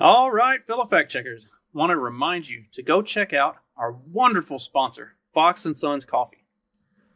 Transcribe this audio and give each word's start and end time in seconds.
All 0.00 0.30
right, 0.30 0.64
fellow 0.64 0.84
fact 0.84 1.10
checkers, 1.10 1.48
want 1.72 1.90
to 1.90 1.96
remind 1.96 2.48
you 2.48 2.66
to 2.70 2.84
go 2.84 3.02
check 3.02 3.32
out 3.32 3.56
our 3.76 3.90
wonderful 3.90 4.60
sponsor, 4.60 5.16
Fox 5.34 5.66
and 5.66 5.76
Sons 5.76 6.04
Coffee. 6.04 6.44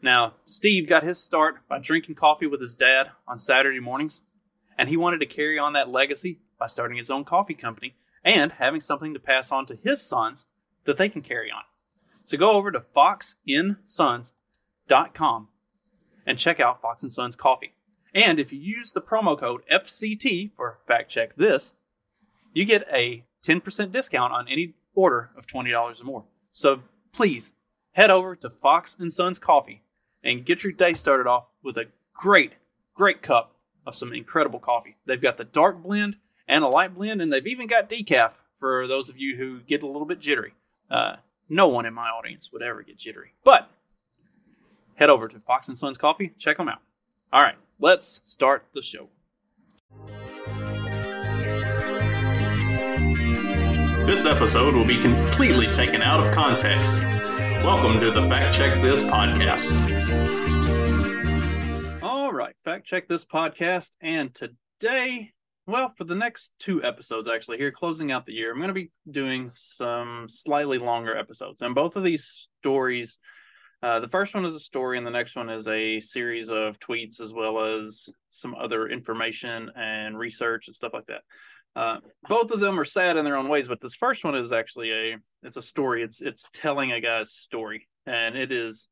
Now, 0.03 0.35
Steve 0.45 0.89
got 0.89 1.05
his 1.05 1.23
start 1.23 1.59
by 1.69 1.79
drinking 1.79 2.17
coffee 2.17 2.49
with 2.49 2.61
his 2.61 2.75
dad 2.75 3.13
on 3.29 3.39
Saturday 3.39 3.79
mornings, 3.79 4.23
and 4.77 4.89
he 4.89 4.97
wanted 4.97 5.21
to 5.21 5.27
carry 5.27 5.61
on 5.61 5.75
that 5.75 5.91
legacy 5.91 6.41
by 6.59 6.67
starting 6.67 6.97
his 6.97 7.09
own 7.09 7.25
coffee 7.25 7.55
company 7.55 7.95
and 8.25 8.51
having 8.51 8.81
something 8.81 9.15
to 9.15 9.21
pass 9.21 9.53
on 9.53 9.65
to 9.67 9.79
his 9.85 10.03
sons 10.03 10.45
that 10.85 10.97
they 10.97 11.09
can 11.09 11.23
carry 11.23 11.53
on. 11.53 11.63
So 12.25 12.37
go 12.37 12.51
over 12.51 12.73
to 12.73 12.81
foxinsons.com 12.81 15.49
and 16.27 16.37
check 16.37 16.59
out 16.59 16.83
Fox 16.83 17.05
and 17.05 17.13
Sons 17.13 17.37
Coffee. 17.37 17.77
And 18.13 18.41
if 18.41 18.53
you 18.53 18.59
use 18.59 18.91
the 18.91 19.01
promo 19.01 19.39
code 19.39 19.63
FCT 19.73 20.51
for 20.57 20.75
fact 20.75 21.11
check 21.11 21.37
this, 21.37 21.75
you 22.53 22.65
get 22.65 22.87
a 22.93 23.25
10% 23.45 23.93
discount 23.93 24.33
on 24.33 24.49
any 24.49 24.75
order 24.95 25.31
of 25.37 25.47
$20 25.47 26.01
or 26.01 26.05
more. 26.05 26.25
So 26.51 26.83
please 27.13 27.55
head 27.93 28.11
over 28.11 28.37
to 28.37 28.51
Fox 28.51 28.97
and 28.99 29.13
Sons 29.13 29.39
Coffee 29.39 29.83
and 30.23 30.45
get 30.45 30.65
your 30.65 30.73
day 30.73 30.95
started 30.95 31.27
off 31.27 31.47
with 31.63 31.77
a 31.77 31.87
great, 32.15 32.53
great 32.95 33.23
cup 33.23 33.57
of 33.87 33.95
some 33.95 34.13
incredible 34.13 34.59
coffee. 34.59 34.97
They've 35.07 35.21
got 35.21 35.37
the 35.37 35.45
dark 35.45 35.83
blend 35.83 36.17
and 36.47 36.65
a 36.65 36.69
light 36.69 36.95
blend, 36.95 37.21
and 37.23 37.33
they've 37.33 37.47
even 37.47 37.67
got 37.67 37.89
decaf 37.89 38.33
for 38.59 38.87
those 38.87 39.09
of 39.09 39.19
you 39.19 39.37
who 39.37 39.61
get 39.61 39.83
a 39.83 39.87
little 39.87 40.07
bit 40.07 40.21
jittery. 40.21 40.55
Uh, 40.91 41.17
no 41.49 41.69
one 41.69 41.87
in 41.87 41.95
my 41.95 42.09
audience 42.09 42.53
would 42.53 42.63
ever 42.63 42.83
get 42.83 42.99
jittery, 42.99 43.35
but 43.45 43.71
head 44.95 45.11
over 45.11 45.29
to 45.29 45.41
Fox 45.41 45.69
and 45.69 45.77
Sons 45.77 45.99
Coffee, 45.99 46.33
check 46.39 46.59
them 46.59 46.69
out. 46.69 46.81
All 47.33 47.43
right, 47.43 47.57
let's 47.81 48.21
start 48.25 48.67
the 48.75 48.83
show. 48.83 49.09
This 54.05 54.25
episode 54.25 54.75
will 54.75 54.85
be 54.85 54.99
completely 54.99 55.69
taken 55.69 56.03
out 56.03 56.19
of 56.19 56.33
context. 56.35 57.01
Welcome 57.63 58.01
to 58.01 58.11
the 58.11 58.23
Fact 58.23 58.53
Check 58.53 58.83
This 58.83 59.01
podcast. 59.01 59.71
All 62.03 62.33
right, 62.33 62.57
Fact 62.65 62.85
Check 62.85 63.07
This 63.07 63.25
podcast. 63.25 63.91
And 64.01 64.35
today, 64.35 65.31
well, 65.69 65.95
for 65.97 66.03
the 66.03 66.17
next 66.17 66.51
two 66.59 66.83
episodes, 66.83 67.29
actually, 67.29 67.59
here 67.59 67.71
closing 67.71 68.11
out 68.11 68.27
the 68.27 68.33
year, 68.33 68.51
I'm 68.51 68.59
going 68.59 68.69
to 68.69 68.75
be 68.75 68.91
doing 69.09 69.51
some 69.53 70.27
slightly 70.29 70.79
longer 70.79 71.17
episodes. 71.17 71.63
And 71.63 71.73
both 71.73 71.95
of 71.95 72.03
these 72.03 72.49
stories, 72.61 73.19
uh, 73.85 74.01
the 74.01 74.09
first 74.09 74.35
one 74.35 74.45
is 74.45 74.57
a 74.57 74.61
story, 74.61 74.99
and 74.99 75.07
the 75.07 75.13
next 75.13 75.37
one 75.37 75.49
is 75.49 75.69
a 75.69 76.01
series 76.01 76.51
of 76.51 76.81
tweets 76.81 77.21
as 77.21 77.33
well 77.33 77.79
as 77.79 78.09
some 78.31 78.57
other 78.57 78.89
information 78.89 79.71
and 79.77 80.19
research 80.19 80.67
and 80.67 80.75
stuff 80.75 80.93
like 80.93 81.07
that. 81.07 81.23
Uh, 81.75 81.99
both 82.29 82.51
of 82.51 82.61
them 82.61 82.79
are 82.79 82.85
sad 82.85 83.17
in 83.17 83.25
their 83.25 83.37
own 83.37 83.49
ways, 83.49 83.69
but 83.69 83.81
this 83.81 83.95
first 83.95 84.25
one 84.25 84.35
is 84.35 84.53
actually 84.53 84.93
a 84.93 85.17
it's 85.43 85.57
a 85.57 85.63
story. 85.63 86.03
It's 86.03 86.21
it's 86.21 86.45
telling 86.53 86.93
a 86.93 87.01
guy's 87.01 87.33
story, 87.33 87.89
and 88.07 88.37
it 88.37 88.53
is 88.53 88.89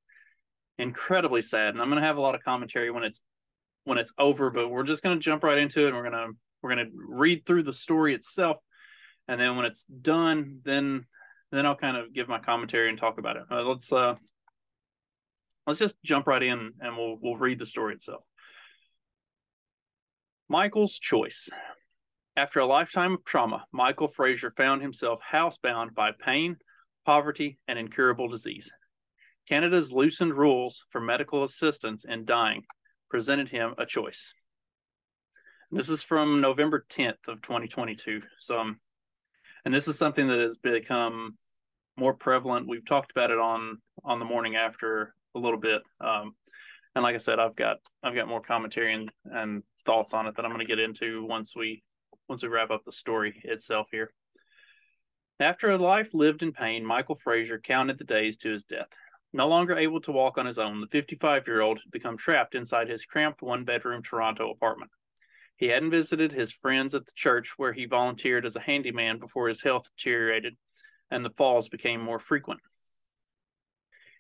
incredibly 0.79 1.43
sad. 1.43 1.75
And 1.75 1.83
I'm 1.83 1.89
gonna 1.89 2.01
have 2.01 2.17
a 2.17 2.23
lot 2.23 2.35
of 2.35 2.43
commentary 2.43 2.91
when 2.91 3.05
it's 3.05 3.21
when 3.85 3.99
it's 3.99 4.13
over, 4.19 4.51
but 4.51 4.69
we're 4.69 4.85
just 4.85 5.03
gonna 5.03 5.19
jump 5.19 5.45
right 5.45 5.59
into 5.59 5.85
it. 5.85 5.89
and 5.89 5.97
We're 5.97 6.05
gonna 6.05 6.27
we're 6.63 6.71
gonna 6.71 6.91
read 6.95 7.45
through 7.45 7.65
the 7.65 7.73
story 7.73 8.15
itself, 8.15 8.57
and 9.29 9.39
then 9.39 9.57
when 9.57 9.67
it's 9.67 9.85
done, 9.85 10.61
then 10.65 11.07
then 11.53 11.67
I'll 11.67 11.77
kind 11.77 11.97
of 11.97 12.15
give 12.15 12.29
my 12.29 12.39
commentary 12.39 12.89
and 12.89 12.97
talk 12.97 13.19
about 13.19 13.37
it. 13.37 13.43
Uh, 13.51 13.63
let's 13.63 13.93
uh 13.93 14.15
let's 15.67 15.79
just 15.79 15.97
jump 16.03 16.27
right 16.27 16.43
in 16.43 16.73
and 16.81 16.97
we'll 16.97 17.19
we'll 17.21 17.37
read 17.37 17.59
the 17.59 17.67
story 17.67 17.95
itself. 17.95 18.23
Michael's 20.49 20.99
choice. 20.99 21.49
After 22.41 22.61
a 22.61 22.65
lifetime 22.65 23.13
of 23.13 23.25
trauma, 23.27 23.67
Michael 23.71 24.09
Frazier 24.09 24.51
found 24.51 24.81
himself 24.81 25.21
housebound 25.21 25.93
by 25.95 26.13
pain, 26.19 26.57
poverty, 27.05 27.59
and 27.69 27.79
incurable 27.79 28.29
disease. 28.29 28.73
Canada's 29.47 29.93
loosened 29.93 30.33
rules 30.33 30.87
for 30.89 31.03
medical 31.03 31.45
assistance 31.45 32.07
in 32.07 32.25
dying 32.25 32.63
presented 33.11 33.51
him 33.51 33.75
a 33.77 33.85
choice. 33.85 34.33
This 35.71 35.91
is 35.91 36.03
from 36.03 36.41
November 36.41 36.87
10th 36.89 37.29
of 37.29 37.43
2022. 37.43 38.23
So, 38.39 38.59
um, 38.59 38.81
and 39.67 39.75
this 39.75 39.87
is 39.87 39.99
something 39.99 40.27
that 40.29 40.41
has 40.41 40.57
become 40.57 41.37
more 41.99 42.15
prevalent. 42.15 42.67
We've 42.67 42.87
talked 42.87 43.11
about 43.11 43.31
it 43.31 43.39
on 43.39 43.83
on 44.03 44.19
the 44.19 44.25
morning 44.25 44.57
after 44.57 45.15
a 45.35 45.39
little 45.39 45.61
bit. 45.61 45.83
Um, 46.01 46.35
and 46.95 47.03
like 47.03 47.15
I 47.15 47.19
said, 47.19 47.39
I've 47.39 47.55
got 47.55 47.81
I've 48.03 48.15
got 48.15 48.29
more 48.29 48.41
commentary 48.41 48.95
and, 48.95 49.11
and 49.27 49.63
thoughts 49.85 50.15
on 50.15 50.27
it 50.27 50.37
that 50.37 50.47
I'm 50.47 50.53
going 50.53 50.67
to 50.67 50.75
get 50.75 50.79
into 50.79 51.27
once 51.27 51.55
we 51.55 51.83
once 52.31 52.43
we 52.45 52.49
wrap 52.49 52.71
up 52.71 52.85
the 52.85 52.93
story 52.93 53.43
itself 53.45 53.89
here. 53.91 54.15
After 55.41 55.71
a 55.71 55.77
life 55.77 56.15
lived 56.15 56.43
in 56.43 56.53
pain, 56.53 56.85
Michael 56.85 57.17
Frazier 57.17 57.59
counted 57.59 57.99
the 57.99 58.05
days 58.05 58.37
to 58.39 58.53
his 58.53 58.63
death. 58.63 58.89
No 59.33 59.49
longer 59.49 59.77
able 59.77 60.01
to 60.03 60.13
walk 60.13 60.39
on 60.39 60.47
his 60.47 60.59
own, 60.59 60.81
the 60.81 60.87
55 60.87 61.47
year 61.49 61.61
old 61.61 61.79
had 61.79 61.91
become 61.91 62.17
trapped 62.17 62.55
inside 62.55 62.89
his 62.89 63.05
cramped 63.05 63.43
one 63.43 63.65
bedroom 63.65 64.03
Toronto 64.03 64.51
apartment. 64.51 64.93
He 65.57 65.67
hadn't 65.67 65.91
visited 65.91 66.33
his 66.33 66.53
friends 66.53 66.95
at 66.95 67.05
the 67.05 67.13
church 67.15 67.55
where 67.57 67.73
he 67.73 67.85
volunteered 67.85 68.47
as 68.47 68.55
a 68.55 68.61
handyman 68.61 69.19
before 69.19 69.49
his 69.49 69.63
health 69.63 69.91
deteriorated 69.97 70.57
and 71.11 71.25
the 71.25 71.31
falls 71.31 71.69
became 71.69 72.01
more 72.01 72.21
frequent. 72.21 72.61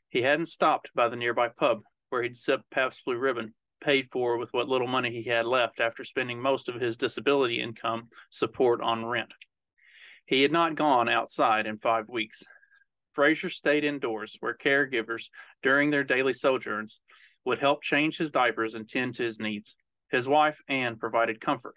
He 0.09 0.23
hadn't 0.23 0.47
stopped 0.47 0.91
by 0.95 1.09
the 1.09 1.17
nearby 1.17 1.49
pub 1.49 1.83
where 2.09 2.23
he'd 2.23 2.37
sipped 2.37 2.71
Pabst 2.71 3.05
Blue 3.05 3.17
Ribbon 3.17 3.55
paid 3.81 4.09
for 4.11 4.37
with 4.37 4.53
what 4.53 4.69
little 4.69 4.87
money 4.87 5.11
he 5.11 5.29
had 5.29 5.47
left 5.47 5.81
after 5.81 6.05
spending 6.05 6.41
most 6.41 6.69
of 6.69 6.81
his 6.81 6.97
disability 6.97 7.61
income 7.61 8.09
support 8.31 8.81
on 8.81 9.05
rent. 9.05 9.33
He 10.27 10.43
had 10.43 10.53
not 10.53 10.77
gone 10.77 11.09
outside 11.09 11.67
in 11.67 11.79
five 11.79 12.09
weeks. 12.09 12.43
Frazier 13.13 13.51
stayed 13.51 13.85
indoors, 13.85 14.37
where 14.41 14.57
caregivers, 14.57 15.29
during 15.63 15.91
their 15.91 16.05
daily 16.05 16.33
sojourns, 16.33 17.01
would 17.45 17.59
help 17.59 17.83
change 17.83 18.17
his 18.17 18.31
diapers 18.31 18.75
and 18.75 18.89
tend 18.89 19.17
to 19.17 19.25
his 19.25 19.41
needs. 19.41 19.75
His 20.11 20.29
wife, 20.29 20.61
Anne, 20.69 20.97
provided 20.97 21.41
comfort, 21.41 21.75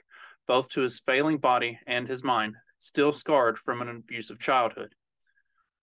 both 0.47 0.69
to 0.69 0.81
his 0.81 0.99
failing 0.99 1.37
body 1.37 1.79
and 1.87 2.07
his 2.07 2.23
mind, 2.23 2.55
still 2.79 3.11
scarred 3.11 3.57
from 3.57 3.81
an 3.81 3.89
abusive 3.89 4.39
childhood. 4.39 4.93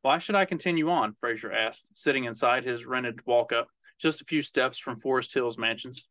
Why 0.02 0.18
should 0.18 0.34
I 0.34 0.44
continue 0.44 0.90
on? 0.90 1.14
Frazier 1.20 1.52
asked, 1.52 1.96
sitting 1.96 2.24
inside 2.24 2.64
his 2.64 2.86
rented 2.86 3.26
walk 3.26 3.52
up 3.52 3.68
just 3.98 4.20
a 4.20 4.24
few 4.24 4.42
steps 4.42 4.78
from 4.78 4.96
Forest 4.96 5.34
Hills 5.34 5.58
Mansions. 5.58 6.08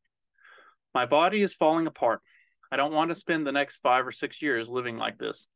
My 0.93 1.05
body 1.05 1.41
is 1.41 1.53
falling 1.53 1.87
apart. 1.87 2.21
I 2.71 2.77
don't 2.77 2.93
want 2.93 3.09
to 3.09 3.15
spend 3.15 3.45
the 3.45 3.51
next 3.51 3.77
five 3.77 4.05
or 4.05 4.11
six 4.11 4.41
years 4.41 4.69
living 4.69 4.97
like 4.97 5.17
this. 5.17 5.47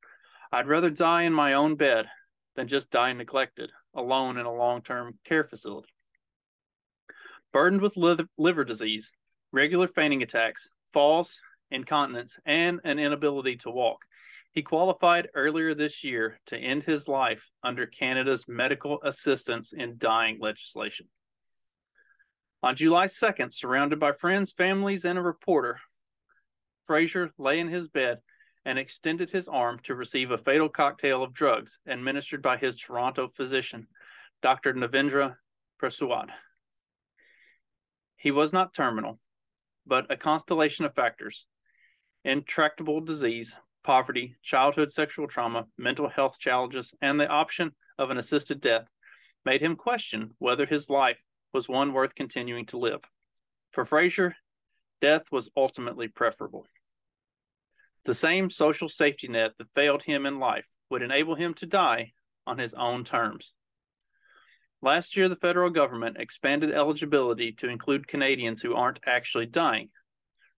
I'd 0.51 0.67
rather 0.67 0.89
die 0.89 1.23
in 1.23 1.33
my 1.33 1.53
own 1.53 1.75
bed 1.75 2.07
than 2.55 2.67
just 2.67 2.91
die 2.91 3.13
neglected, 3.13 3.71
alone 3.95 4.38
in 4.38 4.45
a 4.45 4.53
long 4.53 4.81
term 4.81 5.17
care 5.23 5.44
facility. 5.44 5.89
Burdened 7.51 7.81
with 7.81 7.97
liver 8.38 8.63
disease, 8.63 9.11
regular 9.51 9.88
fainting 9.88 10.23
attacks, 10.23 10.69
falls, 10.91 11.39
incontinence, 11.71 12.38
and 12.45 12.79
an 12.83 13.00
inability 13.00 13.57
to 13.57 13.69
walk, 13.69 14.05
he 14.53 14.61
qualified 14.61 15.29
earlier 15.33 15.73
this 15.73 16.03
year 16.03 16.39
to 16.45 16.57
end 16.57 16.83
his 16.83 17.07
life 17.07 17.50
under 17.63 17.88
Canada's 17.88 18.47
medical 18.47 19.01
assistance 19.01 19.73
in 19.73 19.97
dying 19.97 20.38
legislation. 20.39 21.07
On 22.63 22.78
July 22.78 23.07
2nd, 23.07 23.51
surrounded 23.51 24.00
by 24.00 24.13
friends, 24.13 24.53
families, 24.53 25.03
and 25.03 25.19
a 25.19 25.22
reporter, 25.22 25.81
Frazier 26.85 27.29
lay 27.38 27.59
in 27.59 27.68
his 27.68 27.90
bed 27.90 28.19
and 28.63 28.79
extended 28.79 29.29
his 29.29 29.50
arm 29.50 29.79
to 29.84 29.96
receive 29.96 30.31
a 30.31 30.38
fatal 30.38 30.69
cocktail 30.69 31.22
of 31.22 31.34
drugs 31.34 31.78
administered 31.85 32.41
by 32.41 32.56
his 32.56 32.78
Toronto 32.78 33.28
physician, 33.28 33.88
Dr. 34.41 34.74
Navindra 34.74 35.35
Persaud. 35.78 36.29
He 38.16 38.31
was 38.31 38.53
not 38.53 38.74
terminal, 38.74 39.19
but 39.85 40.09
a 40.09 40.16
constellation 40.16 40.85
of 40.85 40.95
factors 40.95 41.45
intractable 42.24 43.01
disease, 43.01 43.57
poverty, 43.84 44.38
childhood 44.41 44.90
sexual 44.90 45.28
trauma, 45.28 45.68
mental 45.78 46.07
health 46.07 46.39
challenges, 46.39 46.94
and 47.01 47.19
the 47.19 47.27
option 47.27 47.75
of 47.98 48.10
an 48.10 48.18
assisted 48.18 48.62
death 48.62 48.88
made 49.44 49.60
him 49.60 49.75
question 49.75 50.31
whether 50.39 50.65
his 50.65 50.89
life 50.89 51.18
was 51.53 51.69
one 51.69 51.94
worth 51.94 52.15
continuing 52.15 52.65
to 52.67 52.77
live. 52.77 53.01
For 53.71 53.85
Frazier, 53.85 54.35
death 55.01 55.31
was 55.31 55.50
ultimately 55.55 56.07
preferable. 56.07 56.65
The 58.05 58.13
same 58.13 58.50
social 58.50 58.89
safety 58.89 59.27
net 59.27 59.51
that 59.57 59.73
failed 59.73 60.03
him 60.03 60.25
in 60.25 60.39
life 60.39 60.65
would 60.89 61.01
enable 61.01 61.35
him 61.35 61.53
to 61.55 61.65
die 61.65 62.13
on 62.45 62.57
his 62.57 62.73
own 62.73 63.03
terms. 63.03 63.53
Last 64.81 65.15
year, 65.15 65.29
the 65.29 65.38
federal 65.38 65.69
government 65.69 66.17
expanded 66.19 66.71
eligibility 66.71 67.53
to 67.53 67.69
include 67.69 68.07
Canadians 68.07 68.61
who 68.61 68.75
aren't 68.75 69.00
actually 69.05 69.45
dying, 69.45 69.89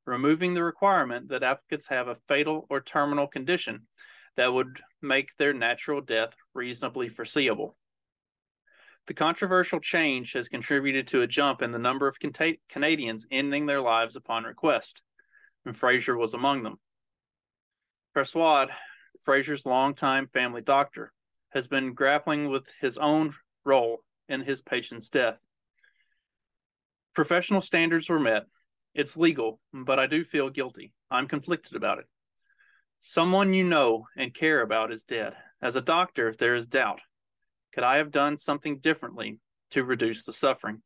removing 0.06 0.56
the 0.56 0.63
requirement 0.63 1.30
that 1.30 1.44
applicants 1.44 1.86
have 1.88 2.07
a 2.07 2.18
fatal 2.27 2.65
or 2.69 2.81
terminal 2.81 3.27
condition 3.27 3.88
that 4.36 4.51
would 4.51 4.81
make 5.01 5.30
their 5.38 5.53
natural 5.53 6.01
death 6.01 6.36
reasonably 6.56 7.07
foreseeable. 7.07 7.77
The 9.07 9.13
controversial 9.13 9.80
change 9.80 10.34
has 10.34 10.50
contributed 10.50 11.07
to 11.10 11.22
a 11.22 11.28
jump 11.28 11.62
in 11.62 11.72
the 11.72 11.80
number 11.80 12.07
of 12.07 12.18
Canadians 12.69 13.28
ending 13.30 13.66
their 13.66 13.81
lives 13.81 14.16
upon 14.16 14.44
request, 14.44 15.02
and 15.66 15.78
Frazier 15.78 16.18
was 16.18 16.34
among 16.34 16.63
them. 16.63 16.80
Persaud 18.16 18.69
Frazier's 19.25 19.66
longtime 19.66 20.28
family 20.28 20.62
doctor, 20.62 21.12
has 21.50 21.68
been 21.68 21.94
grappling 21.94 22.50
with 22.50 22.72
his 22.80 22.98
own 22.98 23.34
role 23.66 24.04
in 24.30 24.42
his 24.42 24.62
patient's 24.62 25.10
death. 25.10 25.38
Professional 27.16 27.62
standards 27.62 28.07
were 28.07 28.19
met. 28.19 28.46
It's 28.94 29.18
legal, 29.18 29.60
but 29.74 30.00
I 30.00 30.06
do 30.06 30.24
feel 30.24 30.50
guilty. 30.50 30.94
I'm 31.10 31.28
conflicted 31.28 31.75
about 31.75 32.00
it. 32.00 32.06
Someone 33.02 33.54
you 33.54 33.63
know 33.63 34.06
and 34.16 34.34
care 34.34 34.62
about 34.62 34.92
is 34.92 35.04
dead. 35.04 35.34
As 35.62 35.75
a 35.75 35.81
doctor, 35.81 36.34
there 36.38 36.56
is 36.56 36.68
doubt. 36.68 37.02
Could 37.75 37.83
I 37.83 37.98
have 37.98 38.10
done 38.10 38.38
something 38.38 38.80
differently 38.80 39.38
to 39.72 39.83
reduce 39.83 40.24
the 40.24 40.31
suffering? 40.31 40.81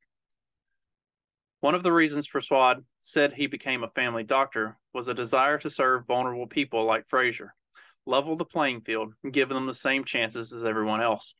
One 1.59 1.75
of 1.75 1.83
the 1.83 1.91
reasons 1.91 2.27
Persaud 2.27 2.83
said 3.01 3.31
he 3.31 3.45
became 3.45 3.83
a 3.83 3.91
family 3.91 4.23
doctor 4.23 4.75
was 4.91 5.07
a 5.07 5.13
desire 5.13 5.59
to 5.59 5.69
serve 5.69 6.07
vulnerable 6.07 6.47
people 6.47 6.85
like 6.85 7.07
Frazier, 7.07 7.53
level 8.07 8.35
the 8.35 8.43
playing 8.43 8.81
field, 8.81 9.13
and 9.23 9.31
give 9.31 9.49
them 9.49 9.67
the 9.67 9.73
same 9.75 10.03
chances 10.03 10.51
as 10.51 10.63
everyone 10.63 10.99
else. 10.99 11.35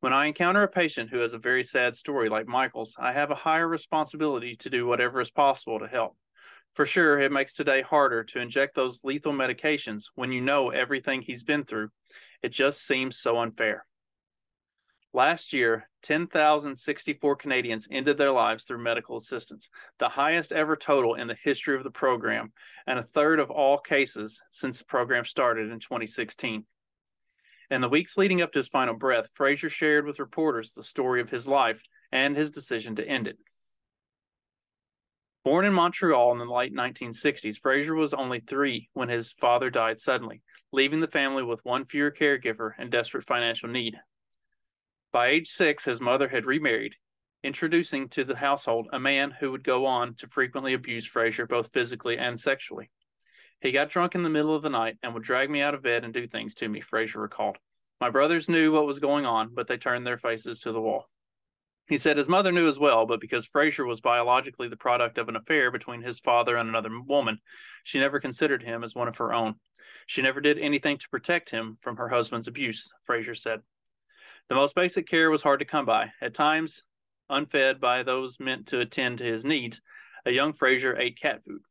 When 0.00 0.12
I 0.12 0.26
encounter 0.26 0.62
a 0.62 0.68
patient 0.68 1.08
who 1.08 1.20
has 1.20 1.32
a 1.32 1.38
very 1.38 1.64
sad 1.64 1.96
story 1.96 2.28
like 2.28 2.46
Michael's, 2.46 2.94
I 2.98 3.12
have 3.12 3.30
a 3.30 3.34
higher 3.34 3.66
responsibility 3.66 4.56
to 4.56 4.68
do 4.68 4.86
whatever 4.86 5.22
is 5.22 5.30
possible 5.30 5.78
to 5.78 5.88
help. 5.88 6.18
For 6.74 6.84
sure, 6.84 7.18
it 7.18 7.32
makes 7.32 7.54
today 7.54 7.80
harder 7.80 8.24
to 8.24 8.40
inject 8.40 8.74
those 8.74 9.02
lethal 9.04 9.32
medications 9.32 10.10
when 10.16 10.32
you 10.32 10.42
know 10.42 10.68
everything 10.68 11.22
he's 11.22 11.44
been 11.44 11.64
through. 11.64 11.88
It 12.42 12.50
just 12.50 12.86
seems 12.86 13.16
so 13.16 13.38
unfair. 13.38 13.86
Last 15.12 15.52
year, 15.52 15.88
10,064 16.02 17.36
Canadians 17.36 17.88
ended 17.90 18.18
their 18.18 18.32
lives 18.32 18.64
through 18.64 18.82
medical 18.82 19.16
assistance, 19.16 19.70
the 19.98 20.08
highest 20.08 20.52
ever 20.52 20.76
total 20.76 21.14
in 21.14 21.26
the 21.26 21.36
history 21.42 21.76
of 21.76 21.84
the 21.84 21.90
program, 21.90 22.52
and 22.86 22.98
a 22.98 23.02
third 23.02 23.40
of 23.40 23.50
all 23.50 23.78
cases 23.78 24.42
since 24.50 24.78
the 24.78 24.84
program 24.84 25.24
started 25.24 25.70
in 25.70 25.80
2016. 25.80 26.66
In 27.70 27.80
the 27.80 27.88
weeks 27.88 28.16
leading 28.16 28.42
up 28.42 28.52
to 28.52 28.58
his 28.58 28.68
final 28.68 28.94
breath, 28.94 29.30
Frazier 29.34 29.68
shared 29.68 30.06
with 30.06 30.20
reporters 30.20 30.72
the 30.72 30.84
story 30.84 31.20
of 31.20 31.30
his 31.30 31.48
life 31.48 31.82
and 32.12 32.36
his 32.36 32.50
decision 32.50 32.94
to 32.96 33.08
end 33.08 33.26
it. 33.26 33.38
Born 35.44 35.64
in 35.64 35.72
Montreal 35.72 36.32
in 36.32 36.38
the 36.38 36.44
late 36.44 36.74
1960s, 36.74 37.58
Frazier 37.58 37.94
was 37.94 38.12
only 38.12 38.40
three 38.40 38.88
when 38.92 39.08
his 39.08 39.32
father 39.32 39.70
died 39.70 39.98
suddenly, 39.98 40.42
leaving 40.72 41.00
the 41.00 41.06
family 41.06 41.42
with 41.42 41.64
one 41.64 41.84
fewer 41.84 42.10
caregiver 42.10 42.72
and 42.78 42.90
desperate 42.90 43.24
financial 43.24 43.68
need. 43.68 43.96
By 45.16 45.28
age 45.28 45.48
six, 45.48 45.86
his 45.86 45.98
mother 45.98 46.28
had 46.28 46.44
remarried, 46.44 46.96
introducing 47.42 48.10
to 48.10 48.22
the 48.22 48.36
household 48.36 48.88
a 48.92 49.00
man 49.00 49.30
who 49.30 49.50
would 49.50 49.64
go 49.64 49.86
on 49.86 50.14
to 50.16 50.28
frequently 50.28 50.74
abuse 50.74 51.06
Frazier 51.06 51.46
both 51.46 51.72
physically 51.72 52.18
and 52.18 52.38
sexually. 52.38 52.90
He 53.62 53.72
got 53.72 53.88
drunk 53.88 54.14
in 54.14 54.22
the 54.22 54.28
middle 54.28 54.54
of 54.54 54.60
the 54.60 54.68
night 54.68 54.98
and 55.02 55.14
would 55.14 55.22
drag 55.22 55.48
me 55.48 55.62
out 55.62 55.72
of 55.72 55.80
bed 55.82 56.04
and 56.04 56.12
do 56.12 56.26
things 56.26 56.52
to 56.56 56.68
me, 56.68 56.82
Frazier 56.82 57.22
recalled. 57.22 57.56
My 57.98 58.10
brothers 58.10 58.50
knew 58.50 58.72
what 58.72 58.84
was 58.84 58.98
going 58.98 59.24
on, 59.24 59.54
but 59.54 59.68
they 59.68 59.78
turned 59.78 60.06
their 60.06 60.18
faces 60.18 60.60
to 60.60 60.72
the 60.72 60.82
wall. 60.82 61.08
He 61.88 61.96
said 61.96 62.18
his 62.18 62.28
mother 62.28 62.52
knew 62.52 62.68
as 62.68 62.78
well, 62.78 63.06
but 63.06 63.22
because 63.22 63.46
Frazier 63.46 63.86
was 63.86 64.02
biologically 64.02 64.68
the 64.68 64.76
product 64.76 65.16
of 65.16 65.30
an 65.30 65.36
affair 65.36 65.70
between 65.70 66.02
his 66.02 66.20
father 66.20 66.58
and 66.58 66.68
another 66.68 66.90
woman, 67.06 67.38
she 67.84 67.98
never 67.98 68.20
considered 68.20 68.62
him 68.62 68.84
as 68.84 68.94
one 68.94 69.08
of 69.08 69.16
her 69.16 69.32
own. 69.32 69.54
She 70.06 70.20
never 70.20 70.42
did 70.42 70.58
anything 70.58 70.98
to 70.98 71.08
protect 71.08 71.48
him 71.48 71.78
from 71.80 71.96
her 71.96 72.10
husband's 72.10 72.48
abuse, 72.48 72.92
Frazier 73.06 73.34
said. 73.34 73.62
The 74.48 74.54
most 74.54 74.76
basic 74.76 75.08
care 75.08 75.30
was 75.30 75.42
hard 75.42 75.58
to 75.58 75.64
come 75.64 75.86
by. 75.86 76.12
At 76.20 76.34
times, 76.34 76.84
unfed 77.28 77.80
by 77.80 78.04
those 78.04 78.38
meant 78.38 78.68
to 78.68 78.80
attend 78.80 79.18
to 79.18 79.24
his 79.24 79.44
needs, 79.44 79.80
a 80.24 80.30
young 80.30 80.52
Fraser 80.52 80.96
ate 80.96 81.20
cat 81.20 81.44
food. 81.44 81.62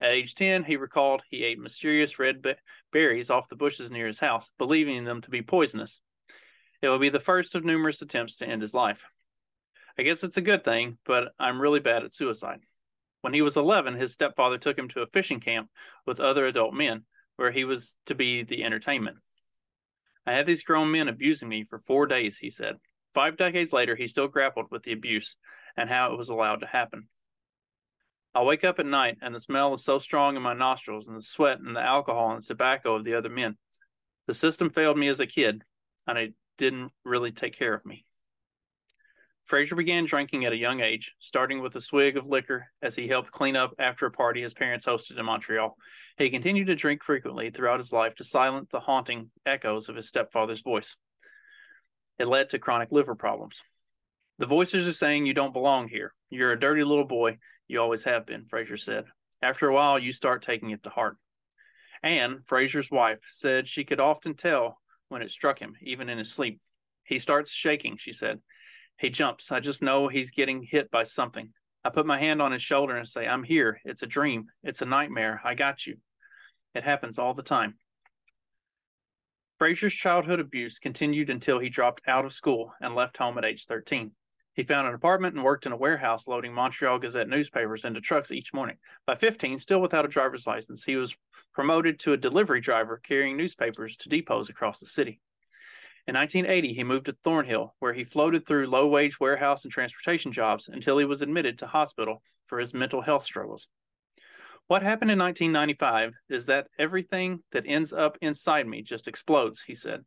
At 0.00 0.10
age 0.10 0.34
10, 0.34 0.64
he 0.64 0.76
recalled 0.76 1.22
he 1.30 1.44
ate 1.44 1.60
mysterious 1.60 2.18
red 2.18 2.44
berries 2.92 3.30
off 3.30 3.48
the 3.48 3.56
bushes 3.56 3.92
near 3.92 4.08
his 4.08 4.18
house, 4.18 4.50
believing 4.58 5.04
them 5.04 5.22
to 5.22 5.30
be 5.30 5.42
poisonous. 5.42 6.00
It 6.82 6.88
would 6.88 7.00
be 7.00 7.08
the 7.08 7.20
first 7.20 7.54
of 7.54 7.64
numerous 7.64 8.02
attempts 8.02 8.36
to 8.38 8.46
end 8.46 8.62
his 8.62 8.74
life. 8.74 9.04
I 9.96 10.02
guess 10.02 10.24
it's 10.24 10.36
a 10.36 10.42
good 10.42 10.64
thing, 10.64 10.98
but 11.06 11.32
I'm 11.38 11.62
really 11.62 11.80
bad 11.80 12.02
at 12.02 12.12
suicide. 12.12 12.60
When 13.20 13.32
he 13.32 13.42
was 13.42 13.56
11, 13.56 13.94
his 13.94 14.12
stepfather 14.12 14.58
took 14.58 14.76
him 14.76 14.88
to 14.88 15.02
a 15.02 15.06
fishing 15.06 15.40
camp 15.40 15.70
with 16.04 16.18
other 16.18 16.46
adult 16.46 16.74
men 16.74 17.04
where 17.36 17.52
he 17.52 17.64
was 17.64 17.96
to 18.06 18.16
be 18.16 18.42
the 18.42 18.64
entertainment. 18.64 19.18
I 20.26 20.32
had 20.32 20.46
these 20.46 20.62
grown 20.62 20.90
men 20.90 21.08
abusing 21.08 21.48
me 21.48 21.64
for 21.64 21.78
four 21.78 22.06
days, 22.06 22.38
he 22.38 22.50
said. 22.50 22.76
Five 23.12 23.36
decades 23.36 23.72
later, 23.72 23.94
he 23.94 24.08
still 24.08 24.28
grappled 24.28 24.66
with 24.70 24.82
the 24.82 24.92
abuse 24.92 25.36
and 25.76 25.88
how 25.88 26.12
it 26.12 26.18
was 26.18 26.28
allowed 26.28 26.60
to 26.60 26.66
happen. 26.66 27.08
I 28.34 28.42
wake 28.42 28.64
up 28.64 28.80
at 28.80 28.86
night 28.86 29.18
and 29.22 29.34
the 29.34 29.40
smell 29.40 29.72
is 29.74 29.84
so 29.84 29.98
strong 29.98 30.34
in 30.34 30.42
my 30.42 30.54
nostrils 30.54 31.06
and 31.06 31.16
the 31.16 31.22
sweat 31.22 31.60
and 31.60 31.76
the 31.76 31.80
alcohol 31.80 32.32
and 32.32 32.42
the 32.42 32.46
tobacco 32.46 32.96
of 32.96 33.04
the 33.04 33.14
other 33.14 33.28
men. 33.28 33.56
The 34.26 34.34
system 34.34 34.70
failed 34.70 34.98
me 34.98 35.08
as 35.08 35.20
a 35.20 35.26
kid 35.26 35.62
and 36.06 36.18
it 36.18 36.34
didn't 36.58 36.90
really 37.04 37.30
take 37.30 37.56
care 37.56 37.74
of 37.74 37.86
me. 37.86 38.04
Frazier 39.44 39.76
began 39.76 40.06
drinking 40.06 40.46
at 40.46 40.52
a 40.52 40.56
young 40.56 40.80
age, 40.80 41.14
starting 41.18 41.60
with 41.60 41.76
a 41.76 41.80
swig 41.80 42.16
of 42.16 42.26
liquor 42.26 42.66
as 42.80 42.96
he 42.96 43.06
helped 43.06 43.30
clean 43.30 43.56
up 43.56 43.74
after 43.78 44.06
a 44.06 44.10
party 44.10 44.40
his 44.40 44.54
parents 44.54 44.86
hosted 44.86 45.18
in 45.18 45.26
Montreal. 45.26 45.76
He 46.16 46.30
continued 46.30 46.68
to 46.68 46.74
drink 46.74 47.02
frequently 47.02 47.50
throughout 47.50 47.80
his 47.80 47.92
life 47.92 48.14
to 48.16 48.24
silence 48.24 48.70
the 48.70 48.80
haunting 48.80 49.30
echoes 49.44 49.88
of 49.88 49.96
his 49.96 50.08
stepfather's 50.08 50.62
voice. 50.62 50.96
It 52.18 52.26
led 52.26 52.50
to 52.50 52.58
chronic 52.58 52.90
liver 52.90 53.14
problems. 53.14 53.60
The 54.38 54.46
voices 54.46 54.88
are 54.88 54.92
saying 54.92 55.26
you 55.26 55.34
don't 55.34 55.52
belong 55.52 55.88
here. 55.88 56.14
You're 56.30 56.52
a 56.52 56.58
dirty 56.60 56.82
little 56.82 57.04
boy. 57.04 57.38
You 57.68 57.80
always 57.80 58.04
have 58.04 58.26
been, 58.26 58.46
Frazier 58.46 58.76
said. 58.76 59.04
After 59.42 59.68
a 59.68 59.74
while, 59.74 59.98
you 59.98 60.12
start 60.12 60.42
taking 60.42 60.70
it 60.70 60.82
to 60.84 60.90
heart. 60.90 61.16
Anne, 62.02 62.40
Frazier's 62.44 62.90
wife, 62.90 63.20
said 63.30 63.68
she 63.68 63.84
could 63.84 64.00
often 64.00 64.34
tell 64.34 64.78
when 65.08 65.22
it 65.22 65.30
struck 65.30 65.58
him, 65.58 65.74
even 65.82 66.08
in 66.08 66.18
his 66.18 66.32
sleep. 66.32 66.60
He 67.04 67.18
starts 67.18 67.52
shaking, 67.52 67.96
she 67.98 68.12
said. 68.12 68.40
He 68.98 69.10
jumps. 69.10 69.52
I 69.52 69.60
just 69.60 69.82
know 69.82 70.08
he's 70.08 70.30
getting 70.30 70.62
hit 70.62 70.90
by 70.90 71.04
something. 71.04 71.52
I 71.84 71.90
put 71.90 72.06
my 72.06 72.18
hand 72.18 72.40
on 72.40 72.52
his 72.52 72.62
shoulder 72.62 72.96
and 72.96 73.08
say, 73.08 73.26
I'm 73.26 73.42
here. 73.42 73.80
It's 73.84 74.02
a 74.02 74.06
dream. 74.06 74.46
It's 74.62 74.82
a 74.82 74.86
nightmare. 74.86 75.40
I 75.44 75.54
got 75.54 75.86
you. 75.86 75.96
It 76.74 76.84
happens 76.84 77.18
all 77.18 77.34
the 77.34 77.42
time. 77.42 77.74
Frazier's 79.58 79.94
childhood 79.94 80.40
abuse 80.40 80.78
continued 80.78 81.30
until 81.30 81.58
he 81.58 81.68
dropped 81.68 82.02
out 82.08 82.24
of 82.24 82.32
school 82.32 82.72
and 82.80 82.94
left 82.94 83.16
home 83.16 83.38
at 83.38 83.44
age 83.44 83.66
13. 83.66 84.12
He 84.54 84.62
found 84.62 84.86
an 84.88 84.94
apartment 84.94 85.34
and 85.34 85.44
worked 85.44 85.66
in 85.66 85.72
a 85.72 85.76
warehouse 85.76 86.28
loading 86.28 86.54
Montreal 86.54 86.98
Gazette 86.98 87.28
newspapers 87.28 87.84
into 87.84 88.00
trucks 88.00 88.30
each 88.30 88.54
morning. 88.54 88.76
By 89.06 89.16
15, 89.16 89.58
still 89.58 89.80
without 89.80 90.04
a 90.04 90.08
driver's 90.08 90.46
license, 90.46 90.84
he 90.84 90.96
was 90.96 91.14
promoted 91.54 91.98
to 92.00 92.12
a 92.12 92.16
delivery 92.16 92.60
driver 92.60 93.00
carrying 93.02 93.36
newspapers 93.36 93.96
to 93.98 94.08
depots 94.08 94.48
across 94.48 94.80
the 94.80 94.86
city. 94.86 95.20
In 96.06 96.14
1980, 96.14 96.74
he 96.74 96.84
moved 96.84 97.06
to 97.06 97.16
Thornhill, 97.24 97.74
where 97.78 97.94
he 97.94 98.04
floated 98.04 98.46
through 98.46 98.66
low 98.66 98.86
wage 98.86 99.18
warehouse 99.18 99.64
and 99.64 99.72
transportation 99.72 100.32
jobs 100.32 100.68
until 100.68 100.98
he 100.98 101.06
was 101.06 101.22
admitted 101.22 101.58
to 101.58 101.66
hospital 101.66 102.22
for 102.46 102.58
his 102.58 102.74
mental 102.74 103.00
health 103.00 103.22
struggles. 103.22 103.68
What 104.66 104.82
happened 104.82 105.10
in 105.10 105.18
1995 105.18 106.14
is 106.28 106.46
that 106.46 106.68
everything 106.78 107.42
that 107.52 107.64
ends 107.66 107.92
up 107.92 108.18
inside 108.20 108.66
me 108.66 108.82
just 108.82 109.08
explodes, 109.08 109.62
he 109.62 109.74
said. 109.74 110.04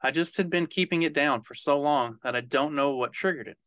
I 0.00 0.10
just 0.10 0.36
had 0.36 0.50
been 0.50 0.66
keeping 0.66 1.02
it 1.02 1.12
down 1.12 1.42
for 1.42 1.54
so 1.54 1.80
long 1.80 2.18
that 2.24 2.34
I 2.34 2.40
don't 2.40 2.74
know 2.74 2.96
what 2.96 3.12
triggered 3.12 3.46
it. 3.46 3.58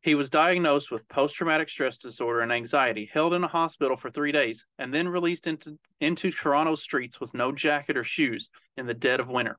He 0.00 0.14
was 0.14 0.30
diagnosed 0.30 0.90
with 0.90 1.08
post 1.08 1.34
traumatic 1.34 1.70
stress 1.70 1.98
disorder 1.98 2.40
and 2.40 2.52
anxiety, 2.52 3.10
held 3.10 3.34
in 3.34 3.44
a 3.44 3.48
hospital 3.48 3.96
for 3.96 4.10
three 4.10 4.32
days, 4.32 4.64
and 4.78 4.92
then 4.92 5.08
released 5.08 5.46
into, 5.46 5.78
into 6.00 6.30
Toronto's 6.30 6.82
streets 6.82 7.18
with 7.18 7.34
no 7.34 7.50
jacket 7.50 7.96
or 7.96 8.04
shoes 8.04 8.50
in 8.76 8.86
the 8.86 8.94
dead 8.94 9.20
of 9.20 9.28
winter. 9.28 9.58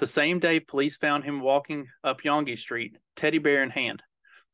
The 0.00 0.06
same 0.06 0.38
day, 0.38 0.60
police 0.60 0.96
found 0.96 1.24
him 1.24 1.42
walking 1.42 1.86
up 2.02 2.24
Yonge 2.24 2.58
Street, 2.58 2.96
teddy 3.16 3.36
bear 3.36 3.62
in 3.62 3.68
hand. 3.68 4.02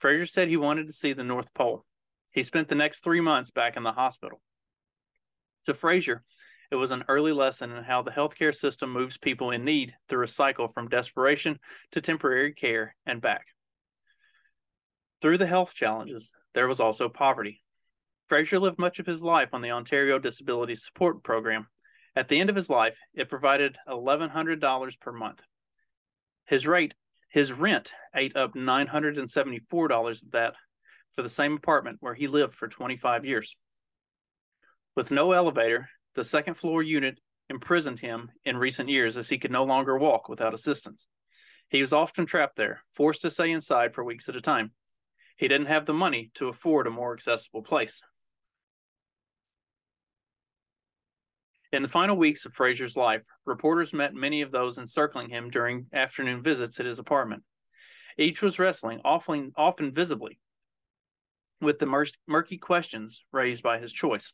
Frazier 0.01 0.27
said 0.27 0.49
he 0.49 0.57
wanted 0.57 0.89
to 0.89 0.93
see 0.93 1.13
the 1.13 1.23
North 1.23 1.55
Pole. 1.55 1.85
He 2.33 2.43
spent 2.43 2.67
the 2.67 2.75
next 2.75 3.05
three 3.05 3.21
months 3.21 3.53
back 3.53 3.77
in 3.77 3.85
the 3.85 3.93
hospital. 3.93 4.43
To 5.67 5.73
Frazier, 5.75 6.25
it 6.73 6.75
was 6.75 6.91
an 6.91 7.05
early 7.07 7.31
lesson 7.31 7.71
in 7.71 7.85
how 7.85 8.03
the 8.03 8.11
healthcare 8.11 8.53
system 8.53 8.91
moves 8.91 9.19
people 9.19 9.53
in 9.53 9.65
need 9.65 9.95
through 10.09 10.25
a 10.25 10.29
cycle 10.29 10.67
from 10.67 10.89
desperation 10.89 11.61
to 11.93 12.01
temporary 12.01 12.53
care 12.53 12.97
and 13.07 13.23
back. 13.23 13.47
Through 15.23 15.39
the 15.39 15.47
health 15.47 15.75
challenges, 15.75 16.33
there 16.55 16.67
was 16.67 16.81
also 16.81 17.09
poverty. 17.09 17.63
Frazier 18.29 18.59
lived 18.59 18.81
much 18.81 18.99
of 18.99 19.07
his 19.07 19.23
life 19.23 19.51
on 19.53 19.63
the 19.63 19.71
Ontario 19.71 20.19
Disability 20.19 20.75
Support 20.75 21.23
Program, 21.23 21.69
at 22.17 22.29
the 22.29 22.41
end 22.41 22.49
of 22.49 22.57
his 22.57 22.71
life, 22.71 22.99
it 23.15 23.29
provided 23.29 23.77
$1,100 23.87 25.01
per 25.01 25.13
month. 25.13 25.43
His 26.47 26.67
rate, 26.67 26.95
his 27.29 27.53
rent 27.53 27.93
ate 28.15 28.35
up 28.35 28.55
$974 28.55 30.23
of 30.23 30.31
that 30.31 30.55
for 31.13 31.23
the 31.23 31.29
same 31.29 31.57
apartment 31.57 31.99
where 32.01 32.15
he 32.15 32.27
lived 32.27 32.55
for 32.55 32.69
25 32.69 33.27
years. 33.27 33.55
With 34.95 35.11
no 35.11 35.33
elevator, 35.33 35.91
the 36.15 36.25
second 36.25 36.55
floor 36.55 36.83
unit 36.83 37.21
imprisoned 37.51 38.01
him 38.01 38.31
in 38.45 38.57
recent 38.57 38.89
years 38.89 39.19
as 39.19 39.29
he 39.29 39.39
could 39.39 39.51
no 39.51 39.65
longer 39.65 39.99
walk 39.99 40.29
without 40.31 40.55
assistance. 40.55 41.07
He 41.69 41.83
was 41.83 41.93
often 41.93 42.25
trapped 42.25 42.57
there, 42.57 42.83
forced 42.95 43.23
to 43.23 43.31
stay 43.31 43.51
inside 43.51 43.95
for 43.95 44.03
weeks 44.03 44.29
at 44.29 44.37
a 44.37 44.41
time. 44.41 44.73
He 45.37 45.49
didn't 45.49 45.67
have 45.67 45.85
the 45.85 45.93
money 45.93 46.31
to 46.35 46.49
afford 46.49 46.87
a 46.87 46.91
more 46.91 47.13
accessible 47.13 47.63
place. 47.63 48.03
In 51.73 51.83
the 51.83 51.89
final 51.89 52.17
weeks 52.17 52.47
of 52.47 52.53
Fraser's 52.53 52.97
life, 52.97 53.27
reporters 53.45 53.93
met 53.93 54.15
many 54.15 54.43
of 54.43 54.53
those 54.53 54.79
encircling 54.79 55.31
him 55.31 55.51
during 55.51 55.87
afternoon 55.93 56.43
visits 56.43 56.79
at 56.79 56.87
his 56.87 57.01
apartment. 57.01 57.43
Each 58.17 58.41
was 58.41 58.59
wrestling, 58.59 59.01
often, 59.05 59.53
often 59.57 59.93
visibly, 59.93 60.39
with 61.61 61.79
the 61.79 62.07
murky 62.27 62.59
questions 62.59 63.25
raised 63.33 63.63
by 63.63 63.79
his 63.79 63.93
choice. 63.93 64.33